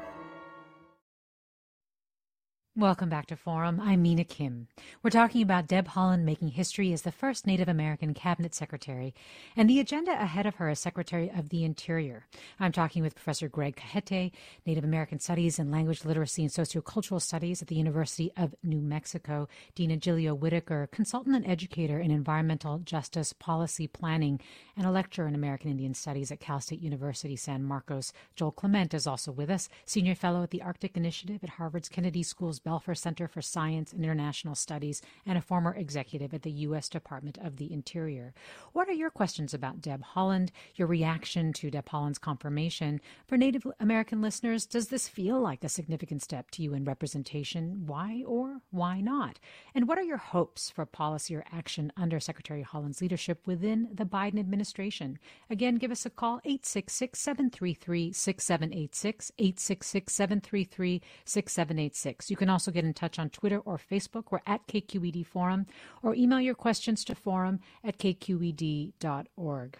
Welcome 2.77 3.09
back 3.09 3.25
to 3.25 3.35
Forum. 3.35 3.81
I'm 3.81 4.01
Mina 4.01 4.23
Kim. 4.23 4.69
We're 5.03 5.09
talking 5.09 5.41
about 5.41 5.67
Deb 5.67 5.89
Haaland 5.89 6.23
making 6.23 6.47
history 6.47 6.93
as 6.93 7.01
the 7.01 7.11
first 7.11 7.45
Native 7.45 7.67
American 7.67 8.13
cabinet 8.13 8.55
secretary 8.55 9.13
and 9.57 9.69
the 9.69 9.81
agenda 9.81 10.13
ahead 10.13 10.45
of 10.45 10.55
her 10.55 10.69
as 10.69 10.79
Secretary 10.79 11.29
of 11.29 11.49
the 11.49 11.65
Interior. 11.65 12.27
I'm 12.61 12.71
talking 12.71 13.03
with 13.03 13.13
Professor 13.13 13.49
Greg 13.49 13.75
Cajete, 13.75 14.31
Native 14.65 14.85
American 14.85 15.19
Studies 15.19 15.59
and 15.59 15.69
Language 15.69 16.05
Literacy 16.05 16.43
and 16.43 16.51
Sociocultural 16.51 17.21
Studies 17.21 17.61
at 17.61 17.67
the 17.67 17.75
University 17.75 18.31
of 18.37 18.55
New 18.63 18.79
Mexico, 18.79 19.49
Dina 19.75 19.97
Gilio 19.97 20.33
Whitaker, 20.33 20.87
consultant 20.93 21.35
and 21.35 21.45
educator 21.45 21.99
in 21.99 22.09
environmental 22.09 22.79
justice 22.79 23.33
policy 23.33 23.85
planning, 23.85 24.39
and 24.77 24.87
a 24.87 24.91
lecturer 24.91 25.27
in 25.27 25.35
American 25.35 25.71
Indian 25.71 25.93
Studies 25.93 26.31
at 26.31 26.39
Cal 26.39 26.61
State 26.61 26.79
University 26.79 27.35
San 27.35 27.65
Marcos. 27.65 28.13
Joel 28.37 28.53
Clement 28.53 28.93
is 28.93 29.05
also 29.05 29.29
with 29.29 29.49
us, 29.49 29.67
senior 29.83 30.15
fellow 30.15 30.41
at 30.41 30.51
the 30.51 30.61
Arctic 30.61 30.95
Initiative 30.95 31.43
at 31.43 31.49
Harvard's 31.49 31.89
Kennedy 31.89 32.23
School's 32.23 32.61
Belfer 32.71 32.95
Center 32.95 33.27
for 33.27 33.41
Science 33.41 33.91
and 33.91 34.01
International 34.01 34.55
Studies, 34.55 35.01
and 35.25 35.37
a 35.37 35.41
former 35.41 35.75
executive 35.75 36.33
at 36.33 36.43
the 36.43 36.51
U.S. 36.51 36.87
Department 36.87 37.37
of 37.39 37.57
the 37.57 37.73
Interior. 37.73 38.33
What 38.71 38.87
are 38.87 38.93
your 38.93 39.09
questions 39.09 39.53
about 39.53 39.81
Deb 39.81 40.01
Haaland, 40.15 40.51
your 40.75 40.87
reaction 40.87 41.51
to 41.51 41.69
Deb 41.69 41.89
Haaland's 41.89 42.17
confirmation? 42.17 43.01
For 43.27 43.35
Native 43.35 43.67
American 43.81 44.21
listeners, 44.21 44.65
does 44.65 44.87
this 44.87 45.09
feel 45.09 45.37
like 45.37 45.65
a 45.65 45.69
significant 45.69 46.21
step 46.21 46.49
to 46.51 46.63
you 46.63 46.73
in 46.73 46.85
representation? 46.85 47.83
Why 47.85 48.23
or 48.25 48.61
why 48.69 49.01
not? 49.01 49.37
And 49.75 49.85
what 49.85 49.97
are 49.97 50.03
your 50.03 50.15
hopes 50.15 50.69
for 50.69 50.85
policy 50.85 51.35
or 51.35 51.43
action 51.51 51.91
under 51.97 52.21
Secretary 52.21 52.63
Haaland's 52.63 53.01
leadership 53.01 53.45
within 53.45 53.89
the 53.93 54.05
Biden 54.05 54.39
administration? 54.39 55.19
Again, 55.49 55.75
give 55.75 55.91
us 55.91 56.05
a 56.05 56.09
call 56.09 56.39
866 56.45 57.19
733 57.19 58.13
6786, 58.13 59.31
866 59.37 60.13
733 60.13 61.01
6786. 61.25 62.29
You 62.29 62.37
can 62.37 62.49
also 62.51 62.71
get 62.71 62.85
in 62.85 62.93
touch 62.93 63.19
on 63.19 63.29
Twitter 63.29 63.59
or 63.59 63.77
Facebook. 63.77 64.25
We're 64.29 64.39
at 64.45 64.67
KQED 64.67 65.25
Forum, 65.25 65.67
or 66.03 66.15
email 66.15 66.39
your 66.39 66.55
questions 66.55 67.03
to 67.05 67.15
forum 67.15 67.59
at 67.83 67.97
kqed.org. 67.97 69.77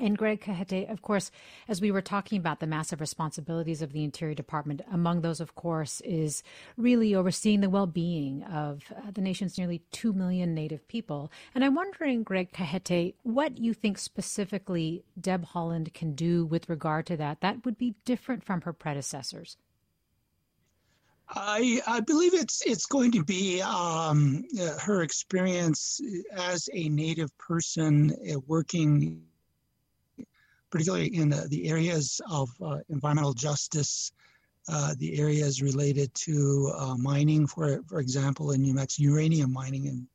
And 0.00 0.18
Greg 0.18 0.40
Cajete, 0.40 0.90
of 0.90 1.02
course, 1.02 1.30
as 1.68 1.80
we 1.80 1.92
were 1.92 2.02
talking 2.02 2.38
about 2.38 2.58
the 2.58 2.66
massive 2.66 3.00
responsibilities 3.00 3.80
of 3.80 3.92
the 3.92 4.02
Interior 4.02 4.34
Department, 4.34 4.82
among 4.90 5.20
those, 5.20 5.40
of 5.40 5.54
course, 5.54 6.00
is 6.00 6.42
really 6.76 7.14
overseeing 7.14 7.60
the 7.60 7.70
well 7.70 7.86
being 7.86 8.42
of 8.44 8.82
uh, 8.90 9.12
the 9.12 9.20
nation's 9.20 9.56
nearly 9.56 9.82
2 9.92 10.12
million 10.12 10.52
Native 10.52 10.86
people. 10.88 11.30
And 11.54 11.64
I'm 11.64 11.76
wondering, 11.76 12.24
Greg 12.24 12.50
Cajete, 12.50 13.14
what 13.22 13.58
you 13.58 13.72
think 13.72 13.98
specifically 13.98 15.04
Deb 15.20 15.46
Haaland 15.46 15.94
can 15.94 16.14
do 16.14 16.44
with 16.44 16.68
regard 16.68 17.06
to 17.06 17.16
that 17.18 17.40
that 17.40 17.64
would 17.64 17.78
be 17.78 17.94
different 18.04 18.42
from 18.42 18.62
her 18.62 18.72
predecessors. 18.72 19.56
I, 21.28 21.80
I 21.86 22.00
believe 22.00 22.34
it's 22.34 22.62
it's 22.66 22.86
going 22.86 23.10
to 23.12 23.24
be 23.24 23.62
um, 23.62 24.44
uh, 24.60 24.78
her 24.78 25.02
experience 25.02 26.00
as 26.32 26.68
a 26.72 26.88
Native 26.88 27.36
person 27.38 28.14
uh, 28.30 28.38
working, 28.46 29.22
particularly 30.70 31.14
in 31.14 31.30
the, 31.30 31.46
the 31.48 31.68
areas 31.68 32.20
of 32.30 32.50
uh, 32.60 32.78
environmental 32.90 33.32
justice, 33.32 34.12
uh, 34.68 34.94
the 34.98 35.18
areas 35.18 35.62
related 35.62 36.12
to 36.14 36.72
uh, 36.76 36.96
mining, 36.96 37.46
for 37.46 37.82
for 37.88 38.00
example, 38.00 38.50
in 38.50 38.60
New 38.60 38.74
Mexico, 38.74 39.10
uranium 39.10 39.52
mining 39.52 39.86
in 39.86 40.06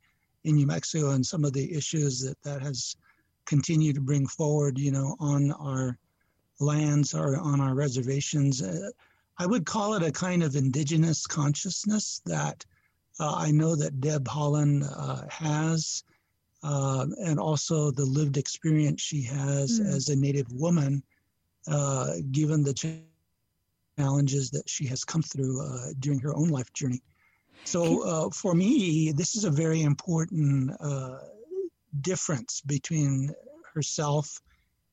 in 0.43 0.55
New 0.55 0.67
Mexico, 0.67 1.11
and 1.11 1.25
some 1.25 1.43
of 1.43 1.53
the 1.53 1.73
issues 1.75 2.21
that 2.21 2.39
that 2.43 2.61
has 2.61 2.95
continued 3.45 3.95
to 3.95 4.01
bring 4.01 4.27
forward, 4.27 4.77
you 4.77 4.91
know, 4.91 5.15
on 5.19 5.51
our 5.53 5.97
lands 6.59 7.15
or 7.15 7.37
on 7.37 7.59
our 7.59 7.73
reservations. 7.73 8.61
Uh, 8.61 8.89
I 9.41 9.45
would 9.45 9.65
call 9.65 9.93
it 9.93 10.03
a 10.03 10.11
kind 10.11 10.43
of 10.43 10.57
indigenous 10.57 11.25
consciousness 11.25 12.21
that 12.25 12.65
uh, 13.21 13.35
I 13.35 13.51
know 13.51 13.73
that 13.73 14.01
Deb 14.01 14.25
Haaland 14.25 14.83
uh, 14.83 15.27
has, 15.29 16.03
uh, 16.61 17.05
and 17.19 17.39
also 17.39 17.89
the 17.89 18.05
lived 18.05 18.35
experience 18.35 19.01
she 19.01 19.21
has 19.23 19.79
mm. 19.79 19.87
as 19.87 20.09
a 20.09 20.15
Native 20.17 20.51
woman, 20.51 21.01
uh, 21.69 22.15
given 22.31 22.63
the 22.63 23.01
challenges 23.97 24.49
that 24.51 24.69
she 24.69 24.85
has 24.87 25.05
come 25.05 25.21
through 25.21 25.65
uh, 25.65 25.93
during 25.99 26.19
her 26.19 26.35
own 26.35 26.49
life 26.49 26.73
journey. 26.73 27.01
So 27.63 28.03
uh, 28.03 28.29
for 28.31 28.53
me, 28.53 29.13
this 29.13 29.35
is 29.35 29.45
a 29.45 29.51
very 29.51 29.83
important 29.83 30.71
difference 32.01 32.61
between 32.61 33.33
herself 33.73 34.41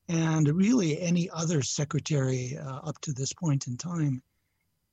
and 0.07 0.47
really 0.47 1.01
any 1.01 1.29
other 1.29 1.61
secretary 1.61 2.57
up 2.57 2.99
to 3.01 3.11
this 3.11 3.33
point 3.33 3.67
in 3.67 3.75
time 3.75 4.21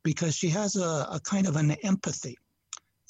because 0.05 0.37
she 0.37 0.49
has 0.51 0.77
a, 0.77 1.09
a 1.11 1.21
kind 1.25 1.49
of 1.49 1.57
an 1.57 1.73
empathy 1.83 2.39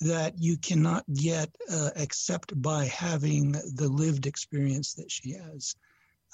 that 0.01 0.35
you 0.39 0.57
cannot 0.57 1.05
get 1.13 1.51
uh, 1.71 1.91
except 1.97 2.61
by 2.63 2.87
having 2.87 3.53
the 3.53 3.89
lived 3.89 4.27
experience 4.27 4.95
that 4.95 5.11
she 5.11 5.33
has 5.33 5.77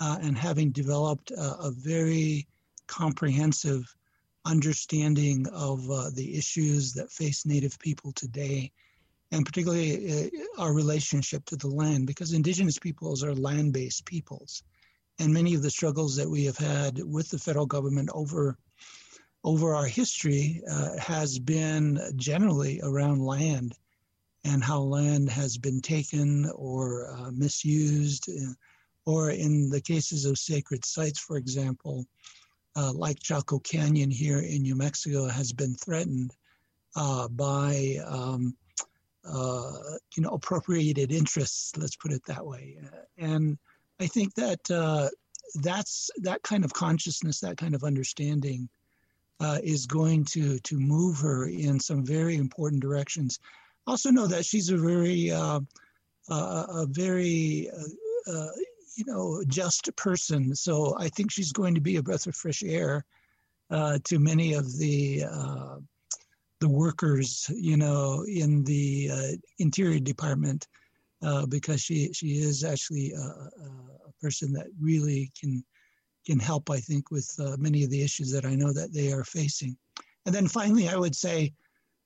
uh, 0.01 0.19
and 0.23 0.37
having 0.37 0.71
developed 0.71 1.31
a, 1.31 1.57
a 1.59 1.71
very 1.73 2.47
comprehensive 2.87 3.85
understanding 4.45 5.47
of 5.53 5.89
uh, 5.91 6.11
the 6.15 6.37
issues 6.37 6.93
that 6.95 7.13
face 7.13 7.45
Native 7.45 7.79
people 7.79 8.13
today, 8.13 8.73
and 9.31 9.45
particularly 9.45 10.31
uh, 10.59 10.61
our 10.61 10.73
relationship 10.73 11.45
to 11.47 11.57
the 11.57 11.69
land, 11.69 12.07
because 12.07 12.33
Indigenous 12.33 12.79
peoples 12.79 13.23
are 13.23 13.35
land 13.35 13.73
based 13.73 14.07
peoples. 14.07 14.63
And 15.19 15.35
many 15.35 15.55
of 15.55 15.63
the 15.63 15.71
struggles 15.71 16.17
that 16.17 16.29
we 16.29 16.45
have 16.47 16.57
had 16.57 16.99
with 17.05 17.29
the 17.29 17.39
federal 17.39 17.67
government 17.67 18.09
over 18.15 18.57
over 19.45 19.75
our 19.75 19.87
history 19.87 20.63
uh, 20.71 20.99
has 20.99 21.39
been 21.39 22.01
generally 22.17 22.81
around 22.83 23.25
land 23.25 23.75
and 24.45 24.63
how 24.63 24.81
land 24.81 25.29
has 25.31 25.59
been 25.59 25.81
taken 25.81 26.51
or 26.55 27.11
uh, 27.11 27.31
misused, 27.31 28.29
uh, 28.29 28.53
or 29.07 29.31
in 29.31 29.69
the 29.71 29.81
cases 29.81 30.25
of 30.25 30.39
sacred 30.39 30.85
sites, 30.85 31.19
for 31.19 31.37
example, 31.37 32.07
uh, 32.77 32.93
like 32.93 33.19
Chaco 33.21 33.59
Canyon 33.59 34.11
here 34.11 34.39
in 34.39 34.63
New 34.63 34.77
Mexico, 34.77 35.27
has 35.27 35.53
been 35.53 35.75
threatened 35.75 36.35
uh, 36.97 37.29
by 37.29 37.99
um, 38.07 38.57
uh, 39.25 39.73
you 40.17 40.23
know 40.23 40.31
appropriated 40.31 41.13
interests. 41.13 41.77
Let's 41.77 41.97
put 41.97 42.13
it 42.13 42.23
that 42.27 42.47
way, 42.47 42.79
and 43.19 43.59
I 43.99 44.07
think 44.07 44.35
that 44.35 45.11
that's 45.57 46.11
that 46.19 46.43
kind 46.43 46.65
of 46.65 46.73
consciousness, 46.73 47.41
that 47.41 47.57
kind 47.57 47.75
of 47.75 47.85
understanding 47.85 48.69
uh, 49.41 49.59
is 49.63 49.87
going 49.87 50.25
to 50.25 50.59
to 50.61 50.79
move 50.79 51.19
her 51.19 51.47
in 51.47 51.81
some 51.81 52.05
very 52.05 52.37
important 52.37 52.83
directions. 52.83 53.39
Also 53.87 54.11
know 54.11 54.27
that 54.27 54.45
she's 54.45 54.71
a 54.71 54.77
very 54.77 55.31
uh, 55.31 55.61
uh, 56.29 56.67
a 56.69 56.87
very 56.87 57.71
uh, 57.71 58.33
uh, 58.33 58.51
you 58.97 59.05
know 59.07 59.43
just 59.49 59.95
person. 59.97 60.55
So 60.55 60.95
I 60.99 61.09
think 61.09 61.33
she's 61.33 61.53
going 61.53 61.75
to 61.75 61.81
be 61.81 61.97
a 61.97 62.03
breath 62.03 62.27
of 62.27 62.37
fresh 62.37 62.63
air 62.63 63.05
uh, 63.71 63.99
to 64.05 64.19
many 64.19 64.53
of 64.55 64.79
the 64.79 65.25
the 66.61 66.69
workers, 66.69 67.51
you 67.55 67.79
know, 67.79 68.27
in 68.29 68.63
the 68.65 69.11
Interior 69.59 69.99
Department. 69.99 70.69
because 71.49 71.81
she 71.81 72.13
she 72.13 72.39
is 72.39 72.65
actually 72.65 73.13
a, 73.13 73.21
a 74.09 74.13
person 74.21 74.53
that 74.53 74.67
really 74.79 75.33
can 75.41 75.65
can 76.31 76.39
help, 76.39 76.71
I 76.71 76.79
think, 76.79 77.11
with 77.11 77.29
uh, 77.39 77.57
many 77.59 77.83
of 77.83 77.91
the 77.91 78.03
issues 78.03 78.31
that 78.33 78.45
I 78.45 78.55
know 78.55 78.73
that 78.73 78.93
they 78.93 79.13
are 79.13 79.25
facing. 79.25 79.77
And 80.25 80.35
then 80.35 80.47
finally, 80.47 80.89
I 80.89 80.97
would 80.97 81.17
say, 81.17 81.53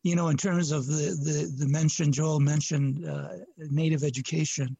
you 0.02 0.16
know, 0.16 0.28
in 0.28 0.37
terms 0.37 0.72
of 0.72 0.87
the 0.87 1.06
the, 1.26 1.38
the 1.60 1.68
mention 1.68 2.10
Joel 2.10 2.40
mentioned 2.40 3.06
uh, 3.06 3.28
Native 3.58 4.02
education, 4.02 4.76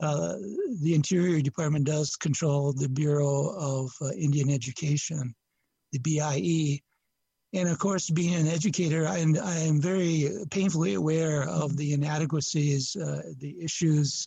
uh, 0.00 0.36
the 0.80 0.94
Interior 0.94 1.40
Department 1.42 1.84
does 1.84 2.16
control 2.16 2.72
the 2.72 2.88
Bureau 2.88 3.54
of 3.74 3.90
uh, 4.00 4.10
Indian 4.26 4.48
Education, 4.50 5.34
the 5.92 5.98
BIE. 5.98 6.80
And 7.54 7.68
of 7.68 7.78
course, 7.78 8.08
being 8.08 8.34
an 8.34 8.48
educator, 8.48 9.06
I 9.06 9.18
am, 9.18 9.36
I 9.42 9.58
am 9.58 9.78
very 9.80 10.30
painfully 10.50 10.94
aware 10.94 11.42
of 11.42 11.76
the 11.76 11.92
inadequacies, 11.92 12.96
uh, 12.96 13.22
the 13.38 13.54
issues 13.60 14.26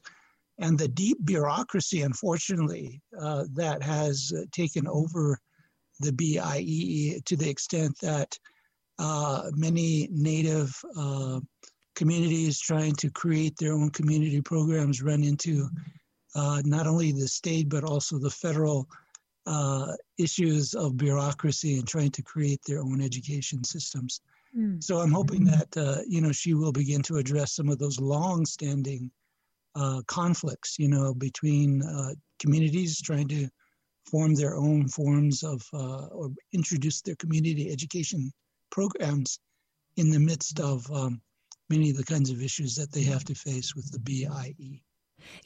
and 0.58 0.78
the 0.78 0.88
deep 0.88 1.18
bureaucracy, 1.26 2.02
unfortunately, 2.02 3.02
uh, 3.20 3.46
that 3.54 3.84
has 3.84 4.32
uh, 4.36 4.44
taken 4.52 4.88
over 4.88 5.39
the 6.00 6.13
BIE 6.13 7.22
to 7.26 7.36
the 7.36 7.50
extent 7.50 7.98
that 8.02 8.38
uh, 9.00 9.44
many 9.54 10.08
Native 10.12 10.74
uh, 10.98 11.39
communities 11.96 12.60
trying 12.60 12.94
to 12.96 13.10
create 13.10 13.56
their 13.58 13.74
own 13.74 13.89
community 13.89 14.41
programs 14.41 15.02
run 15.02 15.24
into 15.24 15.68
uh, 16.36 16.62
not 16.65 16.88
only 16.88 17.12
the 17.12 17.28
state 17.28 17.70
but 17.70 17.84
also 17.84 18.18
the 18.18 18.30
federal 18.30 18.88
uh, 19.46 19.94
issues 20.18 20.74
of 20.74 20.98
bureaucracy 20.98 21.78
and 21.78 21.88
trying 21.88 22.12
to 22.12 22.22
create 22.22 22.60
their 22.65 22.82
own 22.82 23.02
education 23.02 23.63
systems. 23.63 24.22
Mm. 24.58 24.84
So 24.84 25.00
I'm 25.00 25.12
hoping 25.12 25.44
that 25.46 26.04
you 26.08 26.22
know 26.22 26.32
she 26.32 26.54
will 26.54 26.72
begin 26.72 27.02
to 27.04 27.18
address 27.18 27.54
some 27.54 27.70
of 27.70 27.78
those 27.78 28.00
long-standing 28.00 29.12
uh, 29.75 30.01
conflicts, 30.07 30.77
you 30.79 30.88
know, 30.88 31.13
between 31.13 31.81
uh, 31.83 32.13
communities 32.39 33.01
trying 33.01 33.27
to 33.27 33.47
form 34.09 34.35
their 34.35 34.55
own 34.55 34.88
forms 34.88 35.43
of 35.43 35.61
uh, 35.73 36.07
or 36.07 36.29
introduce 36.53 37.01
their 37.01 37.15
community 37.15 37.71
education 37.71 38.31
programs 38.71 39.39
in 39.97 40.09
the 40.09 40.19
midst 40.19 40.59
of 40.59 40.89
um, 40.91 41.21
many 41.69 41.89
of 41.89 41.97
the 41.97 42.03
kinds 42.03 42.29
of 42.29 42.41
issues 42.41 42.75
that 42.75 42.91
they 42.91 43.03
have 43.03 43.23
to 43.23 43.35
face 43.35 43.75
with 43.75 43.91
the 43.91 43.99
BIE. 43.99 44.81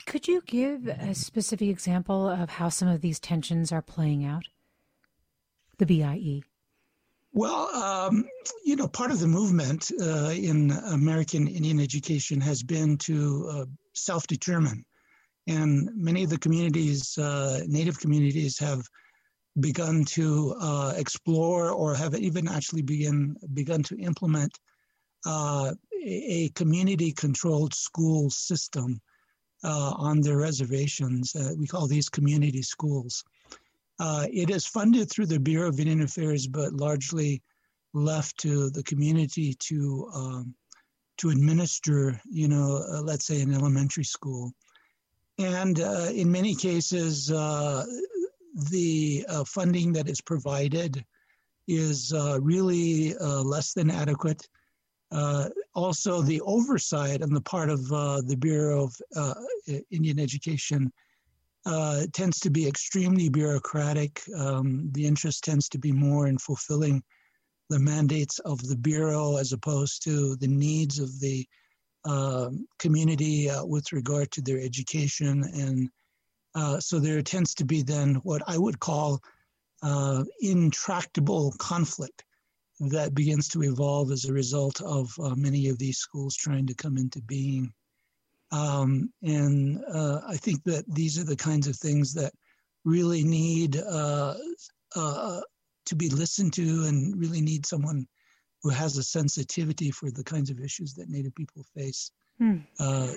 Could 0.05 0.27
you 0.27 0.41
give 0.45 0.87
a 0.87 1.13
specific 1.13 1.69
example 1.69 2.27
of 2.27 2.49
how 2.49 2.69
some 2.69 2.87
of 2.87 3.01
these 3.01 3.19
tensions 3.19 3.71
are 3.71 3.81
playing 3.81 4.25
out? 4.25 4.43
The 5.77 5.85
BIE. 5.85 6.41
Well, 7.31 7.73
um, 7.75 8.25
you 8.65 8.75
know, 8.75 8.87
part 8.87 9.11
of 9.11 9.19
the 9.19 9.27
movement 9.27 9.91
uh, 10.01 10.31
in 10.35 10.71
American 10.71 11.47
Indian 11.47 11.79
education 11.79 12.41
has 12.41 12.63
been 12.63 12.97
to 12.97 13.49
uh, 13.51 13.65
self 13.93 14.27
determine. 14.27 14.85
And 15.47 15.89
many 15.95 16.23
of 16.23 16.29
the 16.29 16.37
communities, 16.37 17.17
uh, 17.17 17.61
Native 17.67 17.99
communities, 17.99 18.59
have 18.59 18.81
begun 19.59 20.05
to 20.05 20.55
uh, 20.59 20.93
explore 20.95 21.71
or 21.71 21.95
have 21.95 22.15
even 22.15 22.47
actually 22.47 22.83
begin, 22.83 23.35
begun 23.53 23.83
to 23.83 23.97
implement 23.97 24.57
uh, 25.25 25.71
a 26.05 26.49
community 26.49 27.11
controlled 27.11 27.73
school 27.73 28.29
system 28.29 29.01
uh, 29.63 29.93
on 29.97 30.21
their 30.21 30.37
reservations. 30.37 31.35
we 31.57 31.67
call 31.67 31.87
these 31.87 32.09
community 32.09 32.61
schools. 32.61 33.23
Uh, 33.99 34.25
it 34.31 34.49
is 34.49 34.65
funded 34.65 35.09
through 35.09 35.25
the 35.25 35.39
Bureau 35.39 35.67
of 35.67 35.79
Indian 35.79 36.01
Affairs, 36.01 36.47
but 36.47 36.73
largely 36.73 37.41
left 37.93 38.37
to 38.37 38.69
the 38.69 38.83
community 38.83 39.55
to 39.59 40.09
um, 40.13 40.55
to 41.19 41.29
administer. 41.29 42.19
You 42.29 42.47
know, 42.47 42.83
uh, 42.89 43.01
let's 43.01 43.25
say 43.25 43.41
an 43.41 43.53
elementary 43.53 44.03
school, 44.03 44.51
and 45.37 45.79
uh, 45.79 46.09
in 46.13 46.31
many 46.31 46.55
cases, 46.55 47.31
uh, 47.31 47.85
the 48.71 49.25
uh, 49.29 49.43
funding 49.45 49.93
that 49.93 50.09
is 50.09 50.21
provided 50.21 51.03
is 51.67 52.11
uh, 52.13 52.39
really 52.41 53.13
less 53.19 53.73
than 53.73 53.91
adequate. 53.91 54.47
also, 55.75 56.21
the 56.21 56.41
oversight 56.41 57.21
on 57.21 57.33
the 57.33 57.41
part 57.41 57.69
of 57.69 57.87
the 57.87 58.37
Bureau 58.39 58.85
of 58.85 58.95
Indian 59.91 60.19
Education 60.19 60.91
uh, 61.65 62.05
tends 62.13 62.39
to 62.39 62.49
be 62.49 62.67
extremely 62.67 63.29
bureaucratic. 63.29 64.21
Um, 64.35 64.89
the 64.93 65.05
interest 65.05 65.43
tends 65.43 65.69
to 65.69 65.77
be 65.77 65.91
more 65.91 66.27
in 66.27 66.37
fulfilling 66.37 67.03
the 67.69 67.79
mandates 67.79 68.39
of 68.39 68.61
the 68.67 68.75
Bureau 68.75 69.37
as 69.37 69.53
opposed 69.53 70.03
to 70.03 70.35
the 70.37 70.47
needs 70.47 70.99
of 70.99 71.19
the 71.19 71.47
uh, 72.05 72.49
community 72.79 73.49
uh, 73.49 73.65
with 73.65 73.91
regard 73.91 74.31
to 74.31 74.41
their 74.41 74.59
education. 74.59 75.43
And 75.53 75.89
uh, 76.55 76.79
so 76.79 76.99
there 76.99 77.21
tends 77.21 77.53
to 77.55 77.65
be 77.65 77.83
then 77.83 78.15
what 78.23 78.41
I 78.47 78.57
would 78.57 78.79
call 78.79 79.19
uh, 79.83 80.23
intractable 80.41 81.53
conflict 81.57 82.23
that 82.79 83.13
begins 83.13 83.47
to 83.49 83.63
evolve 83.63 84.11
as 84.11 84.25
a 84.25 84.33
result 84.33 84.81
of 84.81 85.11
uh, 85.21 85.35
many 85.35 85.67
of 85.67 85.77
these 85.77 85.97
schools 85.97 86.35
trying 86.35 86.65
to 86.67 86.73
come 86.73 86.97
into 86.97 87.21
being. 87.21 87.71
Um, 88.51 89.11
and 89.21 89.83
uh, 89.93 90.21
I 90.27 90.37
think 90.37 90.63
that 90.63 90.85
these 90.87 91.19
are 91.19 91.25
the 91.25 91.35
kinds 91.35 91.67
of 91.67 91.75
things 91.75 92.13
that 92.13 92.33
really 92.85 93.23
need 93.23 93.77
uh, 93.77 94.33
to 95.89 95.95
be 95.95 96.09
listened 96.09 96.53
to 96.53 96.85
and 96.85 97.19
really 97.19 97.41
need 97.41 97.65
someone 97.65 98.07
who 98.61 98.69
has 98.69 98.97
a 98.97 99.03
sensitivity 99.03 99.89
for 99.89 100.11
the 100.11 100.23
kinds 100.23 100.49
of 100.49 100.59
issues 100.59 100.93
that 100.93 101.09
Native 101.09 101.33
people 101.33 101.63
face. 101.75 102.11
Hmm. 102.37 102.57
Uh, 102.79 103.13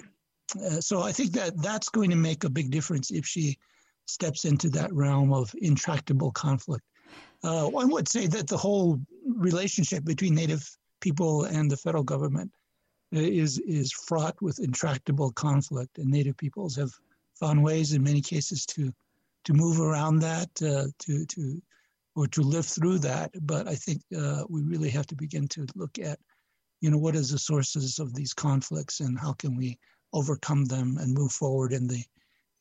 uh, 0.56 0.80
so 0.80 1.02
I 1.02 1.12
think 1.12 1.32
that 1.32 1.60
that's 1.62 1.88
going 1.88 2.10
to 2.10 2.16
make 2.16 2.44
a 2.44 2.50
big 2.50 2.70
difference 2.70 3.10
if 3.10 3.26
she 3.26 3.58
steps 4.06 4.44
into 4.44 4.70
that 4.70 4.92
realm 4.92 5.32
of 5.32 5.54
intractable 5.60 6.32
conflict. 6.32 6.84
Uh, 7.44 7.66
one 7.66 7.90
would 7.90 8.08
say 8.08 8.26
that 8.26 8.48
the 8.48 8.56
whole 8.56 8.98
relationship 9.26 10.04
between 10.04 10.34
Native 10.34 10.68
people 11.00 11.44
and 11.44 11.70
the 11.70 11.76
federal 11.76 12.04
government 12.04 12.50
is 13.10 13.58
is 13.58 13.92
fraught 13.92 14.40
with 14.40 14.58
intractable 14.60 15.30
conflict, 15.32 15.98
and 15.98 16.10
Native 16.10 16.36
peoples 16.38 16.76
have 16.76 16.92
found 17.34 17.62
ways, 17.62 17.92
in 17.92 18.02
many 18.02 18.22
cases, 18.22 18.64
to 18.66 18.92
to 19.44 19.52
move 19.52 19.80
around 19.80 20.20
that, 20.20 20.50
uh, 20.62 20.86
to 21.00 21.26
to 21.26 21.60
or 22.14 22.26
to 22.28 22.42
live 22.42 22.66
through 22.66 22.98
that. 22.98 23.30
But 23.42 23.68
I 23.68 23.74
think 23.74 24.02
uh, 24.16 24.44
we 24.48 24.62
really 24.62 24.90
have 24.90 25.06
to 25.08 25.16
begin 25.16 25.48
to 25.48 25.66
look 25.74 25.98
at, 25.98 26.18
you 26.80 26.90
know, 26.90 26.98
what 26.98 27.16
is 27.16 27.30
the 27.30 27.38
sources 27.38 27.98
of 27.98 28.14
these 28.14 28.34
conflicts, 28.34 29.00
and 29.00 29.18
how 29.18 29.32
can 29.32 29.56
we 29.56 29.78
overcome 30.12 30.64
them 30.66 30.98
and 30.98 31.14
move 31.14 31.32
forward 31.32 31.72
in 31.72 31.86
the 31.86 32.04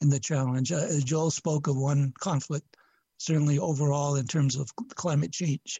in 0.01 0.09
the 0.09 0.19
challenge. 0.19 0.71
Uh, 0.71 0.99
Joel 0.99 1.29
spoke 1.29 1.67
of 1.67 1.77
one 1.77 2.11
conflict, 2.19 2.75
certainly 3.17 3.59
overall 3.59 4.15
in 4.15 4.25
terms 4.25 4.55
of 4.55 4.69
climate 4.95 5.31
change 5.31 5.79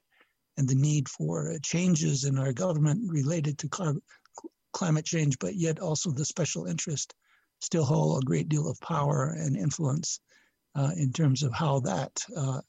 and 0.57 0.69
the 0.69 0.75
need 0.75 1.09
for 1.09 1.57
changes 1.63 2.23
in 2.25 2.37
our 2.37 2.53
government 2.53 3.09
related 3.09 3.57
to 3.59 3.69
carbon 3.69 4.01
climate 4.73 5.05
change, 5.05 5.37
but 5.39 5.55
yet 5.55 5.79
also 5.79 6.11
the 6.11 6.25
special 6.25 6.65
interest 6.65 7.13
still 7.59 7.83
hold 7.83 8.21
a 8.21 8.25
great 8.25 8.49
deal 8.49 8.69
of 8.69 8.79
power 8.79 9.35
and 9.37 9.57
influence 9.57 10.19
uh, 10.75 10.91
in 10.95 11.11
terms 11.11 11.43
of 11.43 11.53
how 11.53 11.79
that 11.79 12.23
uh, 12.35 12.61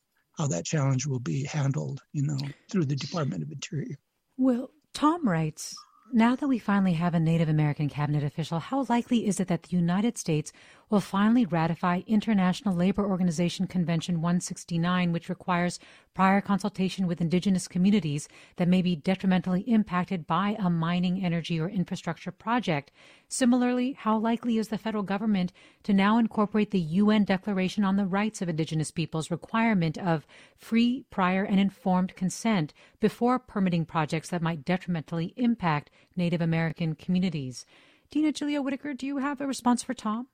how 0.42 0.48
that 0.48 0.64
challenge 0.64 1.06
will 1.06 1.20
be 1.20 1.44
handled, 1.44 2.02
you 2.12 2.22
know, 2.22 2.38
through 2.68 2.84
the 2.84 2.96
Department 2.96 3.44
of 3.44 3.52
Interior. 3.52 3.96
Well, 4.36 4.70
Tom 4.92 5.28
writes 5.28 5.76
now 6.12 6.34
that 6.34 6.48
we 6.48 6.58
finally 6.58 6.94
have 6.94 7.14
a 7.14 7.20
Native 7.20 7.48
American 7.48 7.88
cabinet 7.88 8.24
official, 8.24 8.58
how 8.58 8.84
likely 8.88 9.28
is 9.28 9.38
it 9.38 9.46
that 9.46 9.62
the 9.62 9.76
United 9.76 10.18
States 10.18 10.52
will 10.92 11.00
finally 11.00 11.46
ratify 11.46 12.02
International 12.06 12.74
Labor 12.74 13.06
Organization 13.06 13.66
Convention 13.66 14.16
169, 14.16 15.10
which 15.10 15.30
requires 15.30 15.80
prior 16.12 16.42
consultation 16.42 17.06
with 17.06 17.22
indigenous 17.22 17.66
communities 17.66 18.28
that 18.56 18.68
may 18.68 18.82
be 18.82 18.94
detrimentally 18.94 19.62
impacted 19.62 20.26
by 20.26 20.54
a 20.58 20.68
mining, 20.68 21.24
energy, 21.24 21.58
or 21.58 21.70
infrastructure 21.70 22.30
project? 22.30 22.92
Similarly, 23.26 23.94
how 23.98 24.18
likely 24.18 24.58
is 24.58 24.68
the 24.68 24.76
federal 24.76 25.02
government 25.02 25.50
to 25.84 25.94
now 25.94 26.18
incorporate 26.18 26.72
the 26.72 26.78
UN 26.78 27.24
Declaration 27.24 27.84
on 27.84 27.96
the 27.96 28.04
Rights 28.04 28.42
of 28.42 28.50
Indigenous 28.50 28.90
Peoples 28.90 29.30
requirement 29.30 29.96
of 29.96 30.26
free, 30.58 31.06
prior, 31.08 31.42
and 31.42 31.58
informed 31.58 32.14
consent 32.16 32.74
before 33.00 33.38
permitting 33.38 33.86
projects 33.86 34.28
that 34.28 34.42
might 34.42 34.66
detrimentally 34.66 35.32
impact 35.38 35.90
Native 36.16 36.42
American 36.42 36.94
communities? 36.94 37.64
Dina 38.10 38.30
Gilio 38.30 38.62
Whitaker, 38.62 38.92
do 38.92 39.06
you 39.06 39.16
have 39.16 39.40
a 39.40 39.46
response 39.46 39.82
for 39.82 39.94
Tom? 39.94 40.26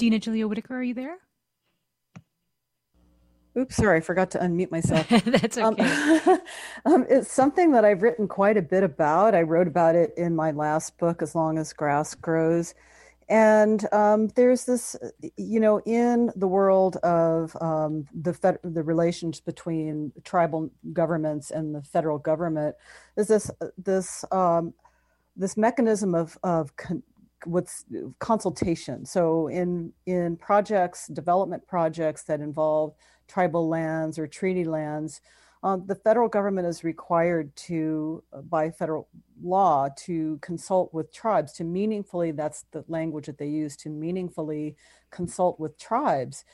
Dina 0.00 0.18
Gilio 0.18 0.48
Whitaker, 0.48 0.78
are 0.78 0.82
you 0.82 0.94
there? 0.94 1.18
Oops, 3.58 3.76
sorry, 3.76 3.98
I 3.98 4.00
forgot 4.00 4.30
to 4.30 4.38
unmute 4.38 4.70
myself. 4.70 5.06
That's 5.26 5.58
um, 5.58 5.74
okay. 5.74 6.20
Um, 6.26 6.40
um, 6.86 7.06
it's 7.10 7.30
something 7.30 7.72
that 7.72 7.84
I've 7.84 8.00
written 8.00 8.26
quite 8.26 8.56
a 8.56 8.62
bit 8.62 8.82
about. 8.82 9.34
I 9.34 9.42
wrote 9.42 9.66
about 9.66 9.96
it 9.96 10.14
in 10.16 10.34
my 10.34 10.52
last 10.52 10.96
book, 10.96 11.20
As 11.20 11.34
Long 11.34 11.58
as 11.58 11.74
Grass 11.74 12.14
Grows. 12.14 12.74
And 13.28 13.86
um, 13.92 14.28
there's 14.28 14.64
this, 14.64 14.96
you 15.36 15.60
know, 15.60 15.80
in 15.80 16.32
the 16.34 16.48
world 16.48 16.96
of 17.02 17.54
um, 17.60 18.06
the 18.14 18.32
fed- 18.32 18.60
the 18.64 18.82
relations 18.82 19.38
between 19.40 20.12
tribal 20.24 20.70
governments 20.94 21.50
and 21.50 21.74
the 21.74 21.82
federal 21.82 22.16
government, 22.16 22.74
is 23.18 23.28
this 23.28 23.50
this 23.76 24.24
um, 24.32 24.72
this 25.36 25.58
mechanism 25.58 26.14
of 26.14 26.38
of 26.42 26.74
con- 26.76 27.02
what's 27.44 27.84
consultation. 28.18 29.04
So 29.04 29.48
in 29.48 29.92
in 30.06 30.36
projects, 30.36 31.08
development 31.08 31.66
projects 31.66 32.24
that 32.24 32.40
involve 32.40 32.94
tribal 33.28 33.68
lands 33.68 34.18
or 34.18 34.26
treaty 34.26 34.64
lands, 34.64 35.20
um, 35.62 35.84
the 35.86 35.94
federal 35.94 36.28
government 36.28 36.66
is 36.66 36.84
required 36.84 37.54
to, 37.56 38.22
uh, 38.32 38.40
by 38.42 38.70
federal 38.70 39.08
law, 39.42 39.88
to 39.98 40.38
consult 40.40 40.92
with 40.94 41.12
tribes 41.12 41.52
to 41.54 41.64
meaningfully. 41.64 42.32
That's 42.32 42.64
the 42.72 42.84
language 42.88 43.26
that 43.26 43.38
they 43.38 43.48
use 43.48 43.76
to 43.78 43.90
meaningfully 43.90 44.76
consult 45.10 45.60
with 45.60 45.78
tribes. 45.78 46.44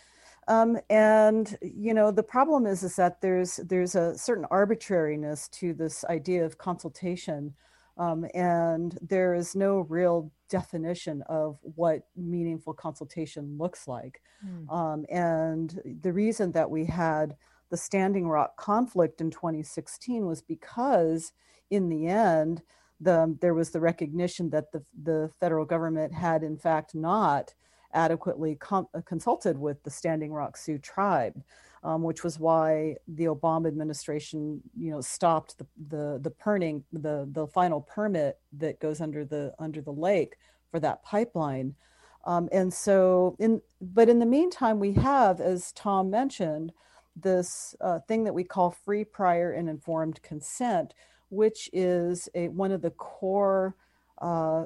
Um, 0.49 0.79
and 0.91 1.57
you 1.61 1.93
know 1.93 2.13
the 2.13 2.23
problem 2.23 2.67
is 2.67 2.85
is 2.85 2.95
that 2.97 3.21
there's 3.21 3.57
there's 3.57 3.97
a 3.97 4.17
certain 4.17 4.47
arbitrariness 4.51 5.49
to 5.49 5.75
this 5.75 6.05
idea 6.05 6.45
of 6.45 6.57
consultation 6.57 7.55
um, 7.97 8.27
and 8.35 8.99
there 9.03 9.35
is 9.35 9.57
no 9.57 9.81
real 9.81 10.31
definition 10.49 11.23
of 11.29 11.59
what 11.63 12.07
meaningful 12.17 12.75
consultation 12.75 13.57
looks 13.59 13.89
like. 13.89 14.21
Mm. 14.45 14.73
Um, 14.73 15.07
and 15.11 15.81
the 16.03 16.13
reason 16.13 16.53
that 16.53 16.71
we 16.71 16.85
had 16.85 17.37
the 17.71 17.77
Standing 17.77 18.29
Rock 18.29 18.57
conflict 18.57 19.21
in 19.21 19.31
2016 19.31 20.27
was 20.27 20.43
because, 20.43 21.33
in 21.71 21.89
the 21.89 22.07
end, 22.07 22.63
the, 23.01 23.37
there 23.41 23.55
was 23.55 23.71
the 23.71 23.81
recognition 23.81 24.51
that 24.51 24.73
the, 24.73 24.85
the 25.03 25.31
federal 25.41 25.65
government 25.65 26.15
had, 26.15 26.43
in 26.43 26.57
fact, 26.57 26.95
not 26.95 27.55
adequately 27.93 28.55
com- 28.57 28.89
consulted 29.05 29.59
with 29.59 29.83
the 29.83 29.91
Standing 29.91 30.33
Rock 30.33 30.57
Sioux 30.57 30.79
tribe 30.79 31.43
um, 31.87 32.03
which 32.03 32.25
was 32.25 32.41
why 32.41 32.97
the 33.07 33.27
Obama 33.27 33.69
administration, 33.69 34.61
you 34.77 34.91
know, 34.91 35.01
stopped 35.01 35.57
the 35.57 35.67
the 35.89 36.19
the 36.21 36.31
perning 36.31 36.83
the 36.93 37.29
the 37.31 37.47
final 37.47 37.81
permit 37.81 38.41
that 38.59 38.81
goes 38.81 39.01
under 39.01 39.25
the 39.25 39.55
under 39.61 39.81
the 39.81 39.93
lake 39.93 40.35
for 40.73 40.81
that 40.81 41.05
pipeline. 41.05 41.77
Um, 42.25 42.49
and 42.51 42.75
so, 42.75 43.37
in 43.39 43.63
but 43.81 44.09
in 44.09 44.19
the 44.19 44.27
meantime, 44.27 44.81
we 44.81 44.95
have, 44.95 45.41
as 45.41 45.71
Tom 45.73 46.11
mentioned, 46.11 46.73
this 47.15 47.77
uh, 47.81 48.01
thing 48.01 48.25
that 48.25 48.35
we 48.35 48.43
call 48.43 48.73
free, 48.73 49.05
prior, 49.05 49.53
and 49.53 49.69
informed 49.69 50.21
consent, 50.23 50.93
which 51.29 51.71
is 51.73 52.29
a, 52.35 52.49
one 52.49 52.73
of 52.73 52.83
the 52.83 52.91
core 52.91 53.77
uh, 54.21 54.65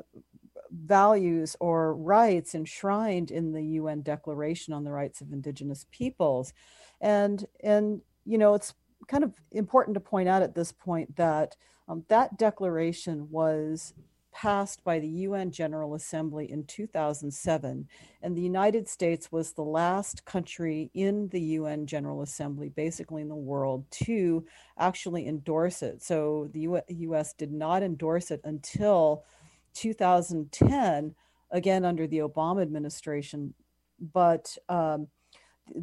values 0.70 1.54
or 1.60 1.94
rights 1.94 2.54
enshrined 2.54 3.30
in 3.30 3.52
the 3.52 3.62
UN 3.62 4.00
Declaration 4.00 4.72
on 4.72 4.84
the 4.84 4.92
Rights 4.92 5.20
of 5.20 5.34
Indigenous 5.34 5.84
Peoples. 5.90 6.54
And, 7.00 7.46
and 7.62 8.00
you 8.24 8.38
know, 8.38 8.54
it's 8.54 8.74
kind 9.08 9.24
of 9.24 9.32
important 9.50 9.94
to 9.94 10.00
point 10.00 10.28
out 10.28 10.42
at 10.42 10.54
this 10.54 10.72
point 10.72 11.16
that 11.16 11.56
um, 11.88 12.04
that 12.08 12.38
declaration 12.38 13.28
was 13.30 13.92
passed 14.32 14.84
by 14.84 15.00
the 15.00 15.08
UN 15.08 15.50
General 15.50 15.94
Assembly 15.94 16.50
in 16.50 16.64
2007, 16.64 17.88
and 18.22 18.36
the 18.36 18.40
United 18.40 18.88
States 18.88 19.32
was 19.32 19.52
the 19.52 19.62
last 19.62 20.24
country 20.24 20.90
in 20.94 21.28
the 21.28 21.40
UN 21.40 21.86
General 21.86 22.22
Assembly, 22.22 22.68
basically 22.68 23.22
in 23.22 23.28
the 23.28 23.34
world, 23.34 23.84
to 23.90 24.44
actually 24.78 25.26
endorse 25.26 25.82
it. 25.82 26.02
So 26.02 26.48
the 26.52 26.80
US 26.88 27.32
did 27.32 27.52
not 27.52 27.82
endorse 27.82 28.30
it 28.30 28.40
until 28.44 29.24
2010, 29.74 31.14
again 31.50 31.84
under 31.84 32.06
the 32.06 32.18
Obama 32.18 32.62
administration. 32.62 33.54
But 34.12 34.56
um, 34.68 35.08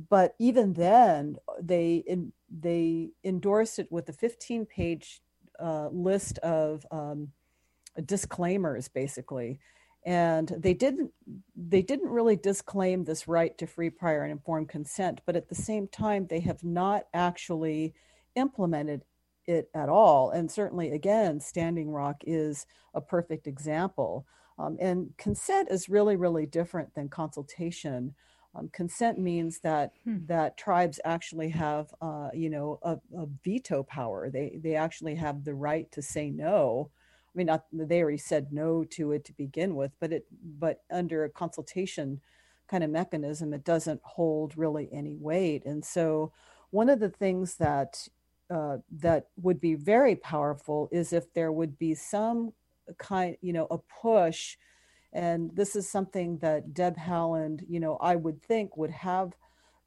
but 0.09 0.35
even 0.39 0.73
then, 0.73 1.37
they 1.61 2.03
in, 2.07 2.33
they 2.49 3.11
endorsed 3.23 3.79
it 3.79 3.91
with 3.91 4.09
a 4.09 4.13
15 4.13 4.65
page 4.65 5.21
uh, 5.59 5.89
list 5.89 6.37
of 6.39 6.85
um, 6.91 7.29
disclaimers 8.05 8.87
basically. 8.87 9.59
And 10.05 10.47
they 10.57 10.73
didn't 10.73 11.11
they 11.55 11.81
didn't 11.81 12.09
really 12.09 12.37
disclaim 12.37 13.03
this 13.03 13.27
right 13.27 13.57
to 13.57 13.67
free 13.67 13.89
prior 13.89 14.23
and 14.23 14.31
informed 14.31 14.69
consent 14.69 15.21
but 15.25 15.35
at 15.35 15.49
the 15.49 15.55
same 15.55 15.87
time 15.87 16.27
they 16.29 16.39
have 16.41 16.63
not 16.63 17.07
actually 17.13 17.93
implemented 18.35 19.03
it 19.47 19.69
at 19.73 19.89
all. 19.89 20.29
And 20.29 20.49
certainly 20.51 20.91
again 20.91 21.39
standing 21.39 21.89
rock 21.89 22.17
is 22.25 22.65
a 22.93 23.01
perfect 23.01 23.47
example. 23.47 24.25
Um, 24.59 24.77
and 24.79 25.09
consent 25.17 25.69
is 25.71 25.89
really 25.89 26.15
really 26.15 26.45
different 26.45 26.93
than 26.95 27.09
consultation 27.09 28.15
um, 28.57 28.69
consent 28.69 29.19
means 29.19 29.59
that 29.59 29.93
hmm. 30.03 30.17
that 30.25 30.57
tribes 30.57 30.99
actually 31.05 31.49
have 31.49 31.93
uh, 32.01 32.29
you 32.33 32.49
know 32.49 32.79
a, 32.81 32.93
a, 33.17 33.27
veto 33.43 33.83
power 33.83 34.29
they 34.29 34.59
they 34.61 34.75
actually 34.75 35.15
have 35.15 35.43
the 35.43 35.53
right 35.53 35.91
to 35.91 36.01
say 36.01 36.29
no 36.29 36.89
I 37.33 37.37
mean, 37.37 37.47
not 37.47 37.65
they 37.71 38.01
already 38.01 38.17
said 38.17 38.51
no 38.51 38.83
to 38.85 39.11
it 39.11 39.23
to 39.25 39.33
begin 39.33 39.75
with, 39.75 39.91
but 39.99 40.11
it 40.11 40.25
but 40.59 40.81
under 40.89 41.23
a 41.23 41.29
consultation 41.29 42.19
kind 42.67 42.83
of 42.83 42.89
mechanism, 42.89 43.53
it 43.53 43.63
doesn't 43.63 44.01
hold 44.03 44.57
really 44.57 44.89
any 44.91 45.15
weight. 45.15 45.63
And 45.63 45.85
so, 45.85 46.33
one 46.71 46.89
of 46.89 46.99
the 46.99 47.11
things 47.11 47.57
that 47.57 48.07
uh, 48.49 48.77
that 48.91 49.27
would 49.39 49.61
be 49.61 49.75
very 49.75 50.15
powerful 50.15 50.89
is 50.91 51.13
if 51.13 51.31
there 51.33 51.51
would 51.51 51.77
be 51.77 51.93
some 51.93 52.53
kind, 52.97 53.37
you 53.41 53.53
know, 53.53 53.67
a 53.69 53.77
push. 53.77 54.57
And 55.13 55.51
this 55.55 55.75
is 55.75 55.89
something 55.89 56.37
that 56.39 56.73
Deb 56.73 56.97
Haaland, 56.97 57.63
you 57.67 57.79
know, 57.79 57.97
I 58.01 58.15
would 58.15 58.41
think 58.41 58.77
would 58.77 58.91
have 58.91 59.33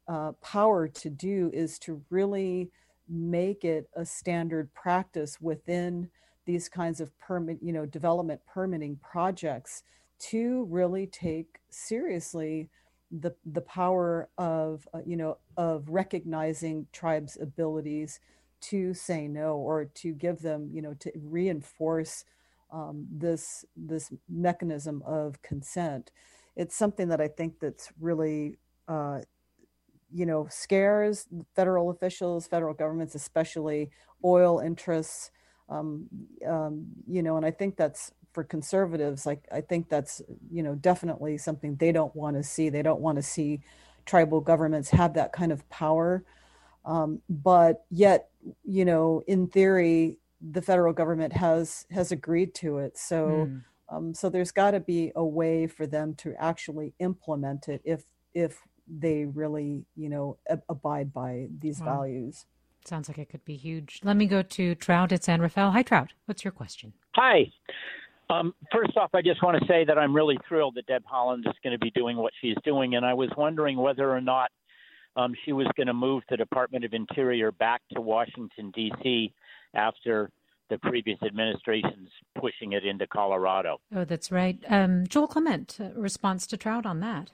uh, 0.07 0.33
power 0.41 0.87
to 0.87 1.09
do 1.09 1.51
is 1.53 1.79
to 1.79 2.01
really 2.09 2.71
make 3.07 3.63
it 3.63 3.89
a 3.95 4.05
standard 4.05 4.73
practice 4.73 5.39
within 5.39 6.09
these 6.45 6.67
kinds 6.69 6.99
of 6.99 7.17
permit, 7.19 7.59
you 7.61 7.71
know, 7.71 7.85
development 7.85 8.41
permitting 8.47 8.97
projects 8.97 9.83
to 10.19 10.65
really 10.69 11.07
take 11.07 11.59
seriously 11.69 12.69
the 13.11 13.35
the 13.45 13.61
power 13.61 14.29
of 14.37 14.87
uh, 14.93 14.99
you 15.05 15.17
know 15.17 15.37
of 15.57 15.89
recognizing 15.89 16.87
tribes' 16.93 17.37
abilities 17.41 18.19
to 18.61 18.93
say 18.93 19.27
no 19.27 19.57
or 19.57 19.85
to 19.85 20.13
give 20.13 20.41
them 20.41 20.69
you 20.71 20.81
know 20.81 20.93
to 20.93 21.11
reinforce 21.15 22.23
um, 22.71 23.07
this 23.11 23.65
this 23.75 24.11
mechanism 24.29 25.03
of 25.05 25.41
consent. 25.41 26.11
It's 26.55 26.75
something 26.75 27.09
that 27.09 27.21
I 27.21 27.27
think 27.27 27.59
that's 27.59 27.89
really 27.99 28.57
uh, 28.87 29.21
you 30.11 30.25
know 30.25 30.47
scares 30.49 31.27
federal 31.55 31.89
officials, 31.89 32.47
federal 32.47 32.73
governments, 32.73 33.15
especially 33.15 33.91
oil 34.23 34.59
interests 34.59 35.31
um, 35.69 36.07
um, 36.45 36.87
you 37.07 37.23
know, 37.23 37.37
and 37.37 37.45
I 37.45 37.51
think 37.51 37.77
that's 37.77 38.11
for 38.33 38.43
conservatives. 38.43 39.25
Like 39.25 39.45
I 39.51 39.61
think 39.61 39.89
that's 39.89 40.21
you 40.51 40.61
know 40.63 40.75
definitely 40.75 41.37
something 41.37 41.75
they 41.77 41.91
don't 41.93 42.15
want 42.15 42.35
to 42.35 42.43
see. 42.43 42.69
They 42.69 42.81
don't 42.81 42.99
want 43.01 43.15
to 43.17 43.23
see 43.23 43.61
tribal 44.05 44.41
governments 44.41 44.89
have 44.89 45.13
that 45.13 45.31
kind 45.31 45.51
of 45.51 45.67
power. 45.69 46.23
Um, 46.83 47.21
but 47.29 47.85
yet, 47.89 48.29
you 48.63 48.85
know, 48.85 49.23
in 49.27 49.47
theory, 49.47 50.17
the 50.41 50.61
federal 50.61 50.93
government 50.93 51.33
has 51.33 51.85
has 51.91 52.11
agreed 52.11 52.53
to 52.55 52.79
it. 52.79 52.97
So, 52.97 53.47
mm. 53.49 53.63
um, 53.89 54.13
so 54.13 54.29
there's 54.29 54.51
got 54.51 54.71
to 54.71 54.79
be 54.79 55.11
a 55.15 55.23
way 55.23 55.67
for 55.67 55.85
them 55.85 56.15
to 56.15 56.33
actually 56.39 56.93
implement 56.99 57.67
it 57.67 57.81
if 57.83 58.03
if 58.33 58.59
they 58.87 59.25
really, 59.25 59.85
you 59.95 60.09
know, 60.09 60.37
ab- 60.49 60.63
abide 60.69 61.13
by 61.13 61.47
these 61.59 61.79
wow. 61.79 61.97
values. 61.97 62.45
Sounds 62.85 63.07
like 63.07 63.19
it 63.19 63.29
could 63.29 63.45
be 63.45 63.55
huge. 63.55 63.99
Let 64.03 64.17
me 64.17 64.25
go 64.25 64.41
to 64.41 64.75
Trout 64.75 65.11
at 65.11 65.23
San 65.23 65.39
Rafael. 65.39 65.71
Hi, 65.71 65.83
Trout. 65.83 66.13
What's 66.25 66.43
your 66.43 66.51
question? 66.51 66.93
Hi. 67.15 67.51
Um, 68.29 68.55
first 68.71 68.97
off, 68.97 69.11
I 69.13 69.21
just 69.21 69.43
want 69.43 69.61
to 69.61 69.67
say 69.67 69.85
that 69.85 69.97
I'm 69.97 70.15
really 70.15 70.39
thrilled 70.47 70.75
that 70.75 70.87
Deb 70.87 71.03
Haaland 71.03 71.47
is 71.47 71.53
going 71.63 71.73
to 71.73 71.79
be 71.79 71.91
doing 71.91 72.17
what 72.17 72.33
she's 72.41 72.55
doing, 72.63 72.95
and 72.95 73.05
I 73.05 73.13
was 73.13 73.29
wondering 73.37 73.77
whether 73.77 74.09
or 74.09 74.21
not 74.21 74.49
um, 75.15 75.33
she 75.43 75.51
was 75.51 75.67
going 75.75 75.87
to 75.87 75.93
move 75.93 76.23
the 76.29 76.37
Department 76.37 76.85
of 76.85 76.93
Interior 76.93 77.51
back 77.51 77.81
to 77.93 78.01
Washington 78.01 78.71
D.C. 78.73 79.33
after 79.73 80.31
the 80.69 80.77
previous 80.77 81.19
administration's 81.21 82.09
pushing 82.39 82.73
it 82.73 82.85
into 82.85 83.05
Colorado. 83.07 83.79
Oh, 83.93 84.05
that's 84.05 84.31
right. 84.31 84.57
Um, 84.69 85.05
Joel 85.07 85.27
Clement, 85.27 85.77
response 85.95 86.47
to 86.47 86.57
Trout 86.57 86.85
on 86.85 87.01
that. 87.01 87.31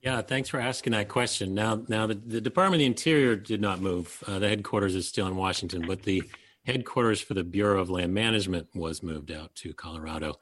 Yeah, 0.00 0.20
thanks 0.22 0.48
for 0.48 0.60
asking 0.60 0.92
that 0.92 1.08
question. 1.08 1.54
Now, 1.54 1.82
now 1.88 2.06
the, 2.06 2.14
the 2.14 2.40
Department 2.40 2.76
of 2.76 2.80
the 2.80 2.86
Interior 2.86 3.36
did 3.36 3.60
not 3.60 3.80
move. 3.80 4.22
Uh, 4.26 4.38
the 4.38 4.48
headquarters 4.48 4.94
is 4.94 5.08
still 5.08 5.26
in 5.26 5.36
Washington, 5.36 5.84
but 5.86 6.02
the 6.02 6.22
headquarters 6.66 7.20
for 7.20 7.34
the 7.34 7.44
Bureau 7.44 7.80
of 7.80 7.90
Land 7.90 8.12
Management 8.12 8.68
was 8.74 9.02
moved 9.02 9.30
out 9.30 9.54
to 9.56 9.72
Colorado. 9.72 10.34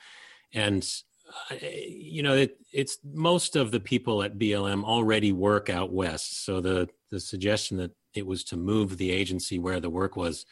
And 0.52 0.84
uh, 1.50 1.56
you 1.60 2.22
know, 2.22 2.34
it, 2.34 2.58
it's 2.72 2.98
most 3.04 3.56
of 3.56 3.70
the 3.70 3.80
people 3.80 4.22
at 4.22 4.38
BLM 4.38 4.84
already 4.84 5.32
work 5.32 5.70
out 5.70 5.92
west. 5.92 6.44
So 6.44 6.60
the 6.60 6.88
the 7.10 7.20
suggestion 7.20 7.76
that 7.76 7.92
it 8.14 8.26
was 8.26 8.44
to 8.44 8.56
move 8.56 8.96
the 8.96 9.10
agency 9.10 9.58
where 9.58 9.80
the 9.80 9.90
work 9.90 10.16
was 10.16 10.44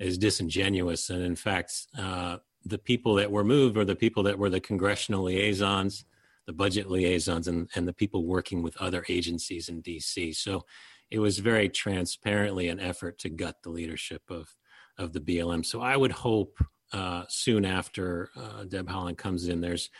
is 0.00 0.18
disingenuous. 0.18 1.10
And 1.10 1.22
in 1.22 1.36
fact, 1.36 1.72
uh, 1.96 2.38
the 2.64 2.78
people 2.78 3.14
that 3.14 3.30
were 3.30 3.44
moved 3.44 3.76
were 3.76 3.84
the 3.84 3.94
people 3.94 4.24
that 4.24 4.38
were 4.38 4.50
the 4.50 4.60
congressional 4.60 5.24
liaisons 5.24 6.04
the 6.50 6.56
budget 6.56 6.90
liaisons 6.90 7.46
and, 7.46 7.70
and 7.76 7.86
the 7.86 7.92
people 7.92 8.24
working 8.24 8.60
with 8.60 8.76
other 8.78 9.04
agencies 9.08 9.68
in 9.68 9.80
DC. 9.82 10.34
So 10.34 10.64
it 11.08 11.20
was 11.20 11.38
very 11.38 11.68
transparently 11.68 12.66
an 12.66 12.80
effort 12.80 13.18
to 13.20 13.28
gut 13.28 13.56
the 13.62 13.70
leadership 13.70 14.22
of, 14.28 14.48
of 14.98 15.12
the 15.12 15.20
BLM. 15.20 15.64
So 15.64 15.80
I 15.80 15.96
would 15.96 16.10
hope 16.10 16.58
uh, 16.92 17.22
soon 17.28 17.64
after 17.64 18.30
uh, 18.36 18.64
Deb 18.64 18.88
Haaland 18.88 19.16
comes 19.16 19.46
in, 19.46 19.60
there's 19.60 19.90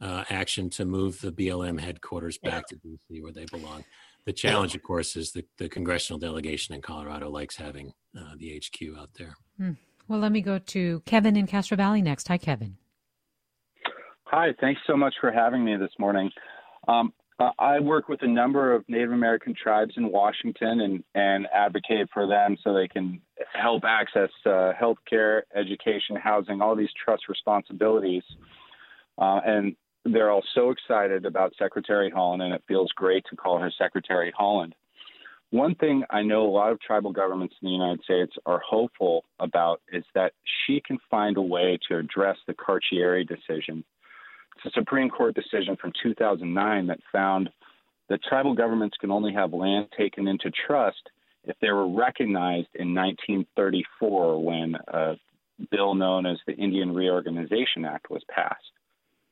uh, 0.00 0.24
action 0.30 0.68
to 0.70 0.84
move 0.84 1.20
the 1.20 1.30
BLM 1.30 1.78
headquarters 1.78 2.38
back 2.38 2.66
to 2.68 2.74
DC 2.76 3.22
where 3.22 3.32
they 3.32 3.44
belong. 3.44 3.84
The 4.26 4.32
challenge, 4.32 4.74
of 4.74 4.82
course, 4.82 5.16
is 5.16 5.32
the, 5.32 5.44
the 5.58 5.68
congressional 5.68 6.18
delegation 6.18 6.74
in 6.74 6.82
Colorado 6.82 7.30
likes 7.30 7.56
having 7.56 7.92
uh, 8.16 8.34
the 8.36 8.60
HQ 8.60 8.98
out 8.98 9.10
there. 9.18 9.34
Hmm. 9.56 9.72
Well, 10.08 10.18
let 10.18 10.32
me 10.32 10.40
go 10.40 10.58
to 10.58 11.02
Kevin 11.06 11.36
in 11.36 11.46
Castro 11.46 11.76
Valley 11.76 12.02
next. 12.02 12.28
Hi, 12.28 12.38
Kevin. 12.38 12.76
Hi, 14.24 14.48
thanks 14.60 14.80
so 14.86 14.96
much 14.96 15.14
for 15.20 15.32
having 15.32 15.64
me 15.64 15.76
this 15.76 15.90
morning. 15.98 16.30
Um, 16.88 17.12
uh, 17.40 17.50
I 17.58 17.80
work 17.80 18.08
with 18.08 18.22
a 18.22 18.28
number 18.28 18.74
of 18.74 18.84
Native 18.86 19.12
American 19.12 19.54
tribes 19.60 19.94
in 19.96 20.12
Washington 20.12 20.80
and, 20.82 21.04
and 21.14 21.46
advocate 21.54 22.08
for 22.12 22.26
them 22.26 22.56
so 22.62 22.74
they 22.74 22.86
can 22.86 23.20
help 23.54 23.82
access 23.84 24.30
uh, 24.44 24.72
health 24.78 24.98
care, 25.08 25.44
education, 25.56 26.16
housing, 26.16 26.60
all 26.60 26.76
these 26.76 26.90
trust 27.02 27.28
responsibilities. 27.28 28.22
Uh, 29.16 29.40
and 29.44 29.74
they're 30.04 30.30
all 30.30 30.44
so 30.54 30.70
excited 30.70 31.26
about 31.26 31.54
Secretary 31.58 32.10
Haaland, 32.10 32.42
and 32.42 32.54
it 32.54 32.62
feels 32.66 32.90
great 32.94 33.24
to 33.30 33.36
call 33.36 33.58
her 33.58 33.70
Secretary 33.76 34.32
Haaland. 34.38 34.72
One 35.50 35.74
thing 35.74 36.04
I 36.10 36.22
know 36.22 36.46
a 36.46 36.50
lot 36.50 36.70
of 36.70 36.80
tribal 36.80 37.12
governments 37.12 37.56
in 37.60 37.66
the 37.66 37.72
United 37.72 38.02
States 38.04 38.32
are 38.46 38.62
hopeful 38.64 39.24
about 39.40 39.80
is 39.92 40.04
that 40.14 40.32
she 40.64 40.80
can 40.86 40.98
find 41.10 41.36
a 41.36 41.42
way 41.42 41.78
to 41.88 41.98
address 41.98 42.36
the 42.46 42.54
Carcieri 42.54 43.26
decision 43.26 43.84
it's 44.64 44.74
a 44.74 44.78
Supreme 44.78 45.08
Court 45.08 45.34
decision 45.34 45.76
from 45.80 45.92
2009 46.02 46.86
that 46.88 47.00
found 47.10 47.48
that 48.08 48.22
tribal 48.24 48.54
governments 48.54 48.96
can 49.00 49.10
only 49.10 49.32
have 49.32 49.52
land 49.52 49.86
taken 49.96 50.28
into 50.28 50.50
trust 50.66 51.10
if 51.44 51.56
they 51.60 51.70
were 51.70 51.88
recognized 51.88 52.68
in 52.74 52.94
1934 52.94 54.44
when 54.44 54.74
a 54.88 55.14
bill 55.70 55.94
known 55.94 56.26
as 56.26 56.36
the 56.46 56.52
Indian 56.54 56.92
Reorganization 56.92 57.84
Act 57.86 58.10
was 58.10 58.22
passed. 58.28 58.72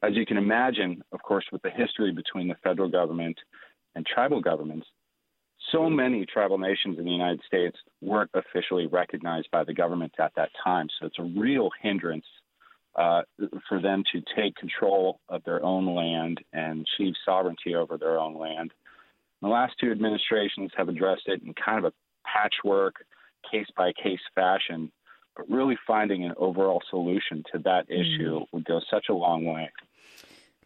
As 0.03 0.15
you 0.15 0.25
can 0.25 0.37
imagine, 0.37 1.03
of 1.13 1.23
course, 1.23 1.45
with 1.51 1.63
the 1.63 1.71
history 1.71 2.13
between 2.13 2.49
the 2.49 2.55
federal 2.63 2.89
government 2.89 3.37
and 3.95 4.07
tribal 4.07 4.41
governments, 4.41 4.87
so 5.73 5.91
many 5.91 6.25
tribal 6.25 6.59
nations 6.59 6.99
in 6.99 7.05
the 7.05 7.11
United 7.11 7.41
States 7.47 7.77
weren't 8.01 8.31
officially 8.35 8.87
recognized 8.87 9.49
by 9.51 9.65
the 9.65 9.75
government 9.75 10.13
at 10.19 10.33
that 10.37 10.51
time. 10.63 10.89
So 10.99 11.07
it's 11.07 11.19
a 11.19 11.41
real 11.41 11.71
hindrance 11.83 12.25
uh, 12.95 13.23
for 13.69 13.81
them 13.81 14.03
to 14.13 14.23
take 14.37 14.55
control 14.57 15.21
of 15.29 15.43
their 15.45 15.63
own 15.65 15.95
land 15.95 16.41
and 16.53 16.87
achieve 16.87 17.15
sovereignty 17.25 17.75
over 17.75 17.99
their 17.99 18.19
own 18.19 18.39
land. 18.39 18.73
The 19.43 19.49
last 19.49 19.75
two 19.81 19.91
administrations 19.91 20.71
have 20.77 20.89
addressed 20.89 21.27
it 21.27 21.43
in 21.43 21.55
kind 21.55 21.85
of 21.85 21.93
a 21.93 21.93
patchwork, 22.25 22.97
case 23.51 23.67
by 23.77 23.93
case 23.93 24.21
fashion, 24.35 24.91
but 25.37 25.49
really 25.49 25.79
finding 25.87 26.25
an 26.25 26.35
overall 26.37 26.83
solution 26.91 27.45
to 27.53 27.59
that 27.61 27.89
mm. 27.89 28.01
issue 28.01 28.41
would 28.53 28.65
go 28.65 28.81
such 28.91 29.07
a 29.11 29.15
long 29.15 29.45
way. 29.45 29.71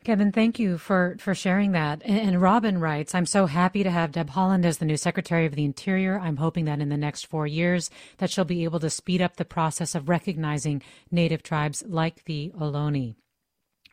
Kevin, 0.04 0.32
thank 0.32 0.58
you 0.58 0.78
for, 0.78 1.16
for 1.20 1.32
sharing 1.32 1.72
that. 1.72 2.02
And, 2.04 2.42
Robin 2.42 2.78
writes, 2.80 3.14
I'm 3.14 3.26
so 3.26 3.46
happy 3.46 3.84
to 3.84 3.90
have 3.90 4.10
Deb 4.10 4.30
Haaland 4.30 4.64
as 4.64 4.78
the 4.78 4.84
new 4.84 4.96
Secretary 4.96 5.46
of 5.46 5.54
the 5.54 5.64
Interior. 5.64 6.18
I'm 6.18 6.38
hoping 6.38 6.64
that 6.64 6.80
in 6.80 6.88
the 6.88 6.96
next 6.96 7.26
four 7.26 7.46
years 7.46 7.88
that 8.18 8.28
she'll 8.28 8.44
be 8.44 8.64
able 8.64 8.80
to 8.80 8.90
speed 8.90 9.22
up 9.22 9.36
the 9.36 9.44
process 9.44 9.94
of 9.94 10.08
recognizing 10.08 10.82
Native 11.12 11.44
tribes 11.44 11.84
like 11.86 12.24
the 12.24 12.50
Ohlone. 12.58 13.14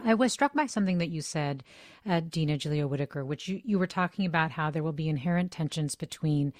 I 0.03 0.15
was 0.15 0.33
struck 0.33 0.53
by 0.53 0.65
something 0.65 0.97
that 0.97 1.09
you 1.09 1.21
said, 1.21 1.63
uh, 2.09 2.21
Dina 2.21 2.57
Gilio 2.57 2.87
Whitaker, 2.87 3.23
which 3.23 3.47
you, 3.47 3.61
you 3.63 3.77
were 3.77 3.85
talking 3.85 4.25
about 4.25 4.51
how 4.51 4.71
there 4.71 4.83
will 4.83 4.93
be 4.93 5.09
inherent 5.09 5.51
tensions 5.51 5.93
between 5.93 6.53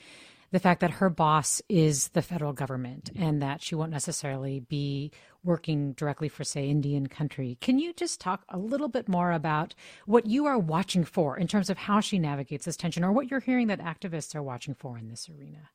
the 0.52 0.60
fact 0.60 0.82
that 0.82 0.92
her 0.92 1.10
boss 1.10 1.62
is 1.70 2.10
the 2.10 2.22
federal 2.22 2.54
government 2.54 3.12
and 3.16 3.42
that 3.42 3.62
she 3.62 3.76
won't 3.76 3.92
necessarily 3.92 4.60
be 4.60 5.12
working 5.44 5.94
directly 5.94 6.28
for, 6.28 6.44
say, 6.44 6.68
Indian 6.68 7.08
country. 7.08 7.58
Can 7.62 7.80
you 7.80 7.94
just 7.94 8.20
talk 8.20 8.44
a 8.50 8.58
little 8.58 8.88
bit 8.88 9.08
more 9.08 9.32
about 9.32 9.76
what 10.06 10.26
you 10.26 10.46
are 10.46 10.58
watching 10.58 11.04
for 11.04 11.38
in 11.38 11.48
terms 11.48 11.70
of 11.70 11.78
how 11.78 12.00
she 12.00 12.20
navigates 12.20 12.66
this 12.66 12.78
tension 12.78 13.04
or 13.04 13.12
what 13.12 13.30
you're 13.30 13.40
hearing 13.40 13.68
that 13.68 13.80
activists 13.80 14.36
are 14.36 14.44
watching 14.44 14.74
for 14.74 14.98
in 14.98 15.08
this 15.08 15.30
arena? 15.30 15.70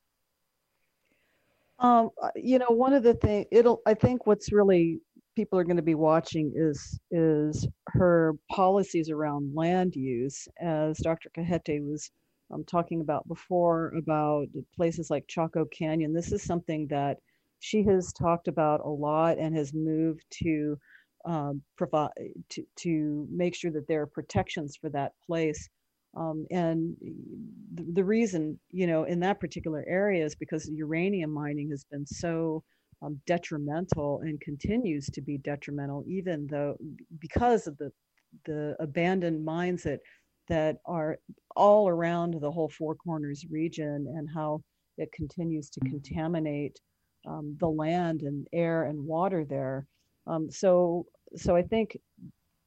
Um, 1.79 2.09
uh, 2.21 2.29
you 2.35 2.57
know, 2.59 2.69
one 2.69 2.93
of 2.93 3.03
the 3.03 3.15
things 3.15 3.47
it'll 3.51 3.81
I 3.85 3.93
think 3.95 4.25
what's 4.25 4.53
really 4.53 5.01
people 5.35 5.59
are 5.59 5.65
going 5.65 5.75
to 5.75 5.83
be 5.83 5.95
watching 5.95 6.53
is 6.55 6.97
is 7.11 7.67
her 7.87 8.35
policies 8.49 9.09
around 9.09 9.53
land 9.53 9.95
use 9.95 10.47
as 10.61 10.97
Dr. 10.99 11.29
Cajete 11.35 11.85
was 11.85 12.11
um, 12.51 12.63
talking 12.65 13.01
about 13.01 13.27
before 13.27 13.93
about 13.97 14.47
places 14.75 15.09
like 15.09 15.25
Chaco 15.27 15.65
Canyon. 15.65 16.13
This 16.13 16.31
is 16.31 16.43
something 16.43 16.87
that 16.87 17.17
she 17.59 17.83
has 17.83 18.13
talked 18.13 18.47
about 18.47 18.81
a 18.81 18.89
lot 18.89 19.37
and 19.37 19.55
has 19.55 19.73
moved 19.73 20.23
to 20.43 20.77
um, 21.25 21.61
provide 21.75 22.11
to, 22.49 22.63
to 22.77 23.27
make 23.31 23.55
sure 23.55 23.71
that 23.71 23.87
there 23.87 24.01
are 24.01 24.07
protections 24.07 24.77
for 24.79 24.89
that 24.91 25.13
place. 25.25 25.69
Um, 26.15 26.45
and 26.51 26.95
the, 27.73 27.85
the, 27.93 28.03
reason, 28.03 28.59
you 28.71 28.87
know, 28.87 29.03
in 29.03 29.19
that 29.21 29.39
particular 29.39 29.83
area 29.87 30.23
is 30.23 30.35
because 30.35 30.69
uranium 30.69 31.31
mining 31.31 31.69
has 31.71 31.83
been 31.91 32.05
so 32.05 32.63
um, 33.01 33.19
detrimental 33.25 34.21
and 34.21 34.39
continues 34.39 35.07
to 35.07 35.21
be 35.21 35.37
detrimental, 35.39 36.03
even 36.07 36.47
though 36.47 36.77
because 37.19 37.67
of 37.67 37.77
the 37.77 37.91
the 38.45 38.75
abandoned 38.79 39.43
mines 39.43 39.83
that 39.83 39.99
that 40.47 40.77
are 40.85 41.17
all 41.55 41.87
around 41.87 42.35
the 42.39 42.51
whole 42.51 42.69
Four 42.69 42.95
Corners 42.95 43.45
region 43.49 44.13
and 44.15 44.27
how 44.33 44.61
it 44.97 45.11
continues 45.11 45.69
to 45.71 45.79
contaminate 45.81 46.79
um, 47.27 47.57
the 47.59 47.67
land 47.67 48.21
and 48.21 48.47
air 48.53 48.83
and 48.83 49.05
water 49.05 49.45
there. 49.45 49.87
Um, 50.27 50.49
so, 50.49 51.05
so 51.35 51.55
I 51.55 51.63
think 51.63 51.97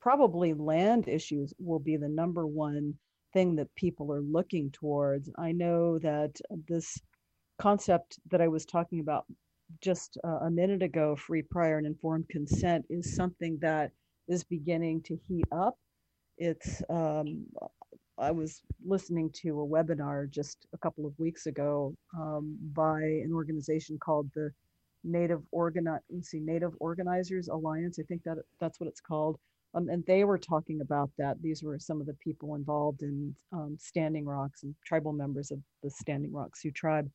probably 0.01 0.55
land 0.55 1.09
issues 1.09 1.53
will 1.59 1.79
be 1.79 1.97
the 1.97 2.09
number 2.09 2.47
one 2.47 2.95
thing 3.33 3.57
that 3.57 3.75
people 3.75 4.13
are 4.13 4.23
looking 4.23 4.71
towards. 4.71 5.31
I 5.39 5.53
know 5.53 5.99
that 5.99 6.41
this 6.69 7.01
concept 7.59 8.19
that 8.31 8.41
I 8.41 8.49
was 8.49 8.65
talking 8.65 9.01
about 9.01 9.27
just 9.83 10.19
uh, 10.25 10.39
a 10.43 10.51
minute 10.51 10.83
ago, 10.83 11.15
free, 11.17 11.43
prior, 11.43 11.79
and 11.79 11.87
informed 11.87 12.29
consent, 12.29 12.87
is 12.89 13.15
something 13.15 13.59
that 13.61 13.91
is 14.29 14.45
beginning 14.45 15.03
to 15.03 15.19
heat 15.29 15.45
up. 15.53 15.77
It's 16.39 16.83
um, 16.89 17.47
I 18.19 18.31
was 18.31 18.63
listening 18.85 19.31
to 19.43 19.61
a 19.61 19.67
webinar 19.67 20.31
just 20.31 20.67
a 20.73 20.79
couple 20.79 21.07
of 21.07 21.19
weeks 21.19 21.47
ago 21.47 21.95
um, 22.19 22.57
by 22.75 23.01
an 23.01 23.31
organization 23.33 23.99
called 23.99 24.29
the 24.35 24.51
Native 25.05 25.43
Organi- 25.55 26.01
see, 26.23 26.41
Native 26.41 26.73
Organizers 26.81 27.49
Alliance. 27.49 27.99
I 27.99 28.03
think 28.05 28.23
that 28.25 28.39
that's 28.61 28.81
what 28.81 28.89
it's 28.89 29.01
called. 29.01 29.39
Um, 29.75 29.89
and 29.89 30.05
they 30.07 30.25
were 30.25 30.39
talking 30.39 30.81
about 30.81 31.11
that. 31.19 31.41
These 31.43 31.63
were 31.63 31.79
some 31.79 32.01
of 32.01 32.07
the 32.07 32.17
people 32.25 32.55
involved 32.55 33.03
in 33.03 33.35
um, 33.53 33.77
Standing 33.79 34.25
Rocks 34.25 34.63
and 34.63 34.75
tribal 34.85 35.13
members 35.13 35.51
of 35.51 35.61
the 35.83 35.91
Standing 35.91 36.33
Rock 36.33 36.57
Sioux 36.57 36.73
tribe. 36.73 37.09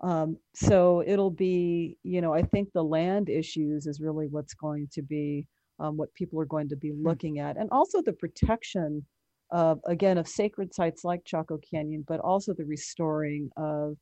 Um, 0.00 0.36
so 0.54 1.02
it'll 1.06 1.30
be, 1.30 1.96
you 2.02 2.20
know, 2.20 2.32
I 2.32 2.42
think 2.42 2.70
the 2.72 2.84
land 2.84 3.28
issues 3.28 3.86
is 3.86 4.00
really 4.00 4.26
what's 4.28 4.54
going 4.54 4.88
to 4.92 5.02
be 5.02 5.46
um, 5.78 5.96
what 5.96 6.14
people 6.14 6.40
are 6.40 6.46
going 6.46 6.68
to 6.68 6.76
be 6.76 6.90
hmm. 6.90 7.06
looking 7.06 7.38
at, 7.38 7.56
and 7.56 7.68
also 7.70 8.02
the 8.02 8.12
protection 8.12 9.04
of 9.50 9.80
again 9.86 10.18
of 10.18 10.26
sacred 10.26 10.74
sites 10.74 11.04
like 11.04 11.24
Chaco 11.24 11.58
Canyon, 11.58 12.04
but 12.08 12.20
also 12.20 12.54
the 12.54 12.64
restoring 12.64 13.50
of 13.56 13.96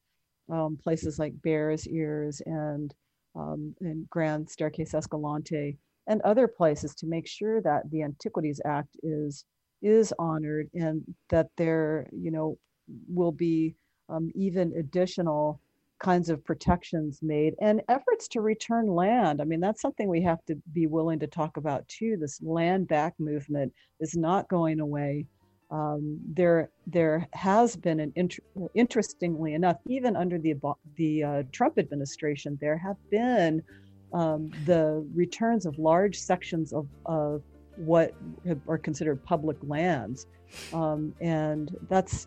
um, 0.51 0.79
places 0.83 1.19
like 1.19 1.41
Bears 1.43 1.87
Ears 1.89 2.41
and 2.47 2.95
um, 3.37 3.75
and 3.81 4.09
Grand 4.11 4.49
Staircase 4.49 4.95
Escalante 4.95 5.79
and 6.07 6.21
other 6.23 6.49
places 6.49 6.95
to 6.97 7.07
make 7.07 7.27
sure 7.27 7.61
that 7.63 7.83
the 7.91 8.03
Antiquities 8.03 8.61
Act 8.65 8.97
is 9.03 9.45
is 9.83 10.13
honored 10.19 10.69
and 10.75 11.03
that 11.31 11.49
there 11.57 12.09
you 12.13 12.31
know 12.31 12.59
will 13.09 13.33
be 13.33 13.75
um, 14.09 14.31
even 14.35 14.73
additional 14.77 15.61
kinds 16.01 16.31
of 16.31 16.45
protections 16.45 17.21
made 17.23 17.55
and 17.61 17.83
efforts 17.89 18.27
to 18.29 18.41
return 18.41 18.87
land. 18.87 19.41
I 19.41 19.45
mean, 19.45 19.61
that's 19.61 19.83
something 19.83 20.09
we 20.09 20.23
have 20.23 20.45
to 20.47 20.57
be 20.73 20.87
willing 20.87 21.19
to 21.21 21.27
talk 21.27 21.57
about 21.57 21.87
too. 21.89 22.17
This 22.19 22.41
land 22.43 22.89
back 22.89 23.15
movement 23.19 23.73
is 24.01 24.17
not 24.17 24.49
going 24.49 24.81
away 24.81 25.27
um, 25.71 26.19
there 26.35 26.71
there 26.87 27.29
has 27.33 27.77
been 27.77 28.01
an 28.01 28.13
int- 28.17 28.41
interestingly 28.75 29.55
enough, 29.55 29.77
even 29.87 30.17
under 30.17 30.39
the 30.39 30.55
the 30.97 31.23
uh, 31.23 31.43
Trump 31.53 31.79
administration, 31.79 32.59
there 32.61 32.77
have 32.77 32.97
been 33.11 33.63
um, 34.13 34.51
the 34.67 35.07
returns 35.15 35.67
of 35.67 35.79
large 35.79 36.19
sections 36.19 36.73
of, 36.73 36.89
of 37.07 37.43
what 37.77 38.15
are 38.69 38.79
considered 38.79 39.25
public 39.25 39.57
lands, 39.63 40.27
um, 40.73 41.15
and 41.21 41.77
that's 41.89 42.27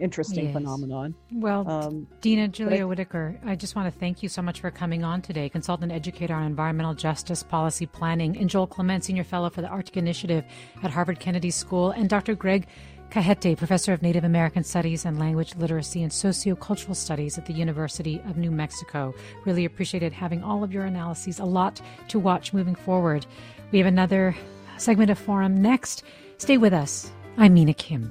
interesting 0.00 0.46
yes. 0.46 0.54
phenomenon. 0.54 1.14
Well, 1.32 1.68
um, 1.68 2.06
Dina 2.20 2.48
Gilio 2.48 2.80
I, 2.80 2.84
Whitaker, 2.84 3.38
I 3.44 3.54
just 3.56 3.76
want 3.76 3.92
to 3.92 3.98
thank 3.98 4.22
you 4.22 4.28
so 4.28 4.42
much 4.42 4.60
for 4.60 4.70
coming 4.70 5.04
on 5.04 5.22
today, 5.22 5.48
consultant 5.48 5.92
educator 5.92 6.34
on 6.34 6.44
environmental 6.44 6.94
justice 6.94 7.42
policy 7.42 7.86
planning, 7.86 8.36
and 8.36 8.50
Joel 8.50 8.66
Clement, 8.66 9.04
senior 9.04 9.24
fellow 9.24 9.50
for 9.50 9.62
the 9.62 9.68
Arctic 9.68 9.96
Initiative 9.96 10.44
at 10.82 10.90
Harvard 10.90 11.20
Kennedy 11.20 11.50
School, 11.50 11.90
and 11.90 12.08
Dr. 12.08 12.34
Greg 12.34 12.66
Cajete, 13.10 13.56
professor 13.56 13.92
of 13.92 14.02
Native 14.02 14.24
American 14.24 14.64
Studies 14.64 15.04
and 15.04 15.18
Language 15.18 15.54
Literacy 15.56 16.02
and 16.02 16.12
Sociocultural 16.12 16.96
Studies 16.96 17.38
at 17.38 17.46
the 17.46 17.52
University 17.52 18.20
of 18.28 18.36
New 18.36 18.50
Mexico. 18.50 19.14
Really 19.44 19.64
appreciated 19.64 20.12
having 20.12 20.42
all 20.42 20.64
of 20.64 20.72
your 20.72 20.84
analyses. 20.84 21.38
A 21.38 21.44
lot 21.44 21.80
to 22.08 22.18
watch 22.18 22.52
moving 22.52 22.74
forward. 22.74 23.24
We 23.70 23.78
have 23.78 23.86
another 23.86 24.36
segment 24.76 25.10
of 25.10 25.18
Forum 25.18 25.62
next. 25.62 26.02
Stay 26.38 26.58
with 26.58 26.72
us. 26.72 27.10
I'm 27.38 27.54
Mina 27.54 27.74
Kim. 27.74 28.10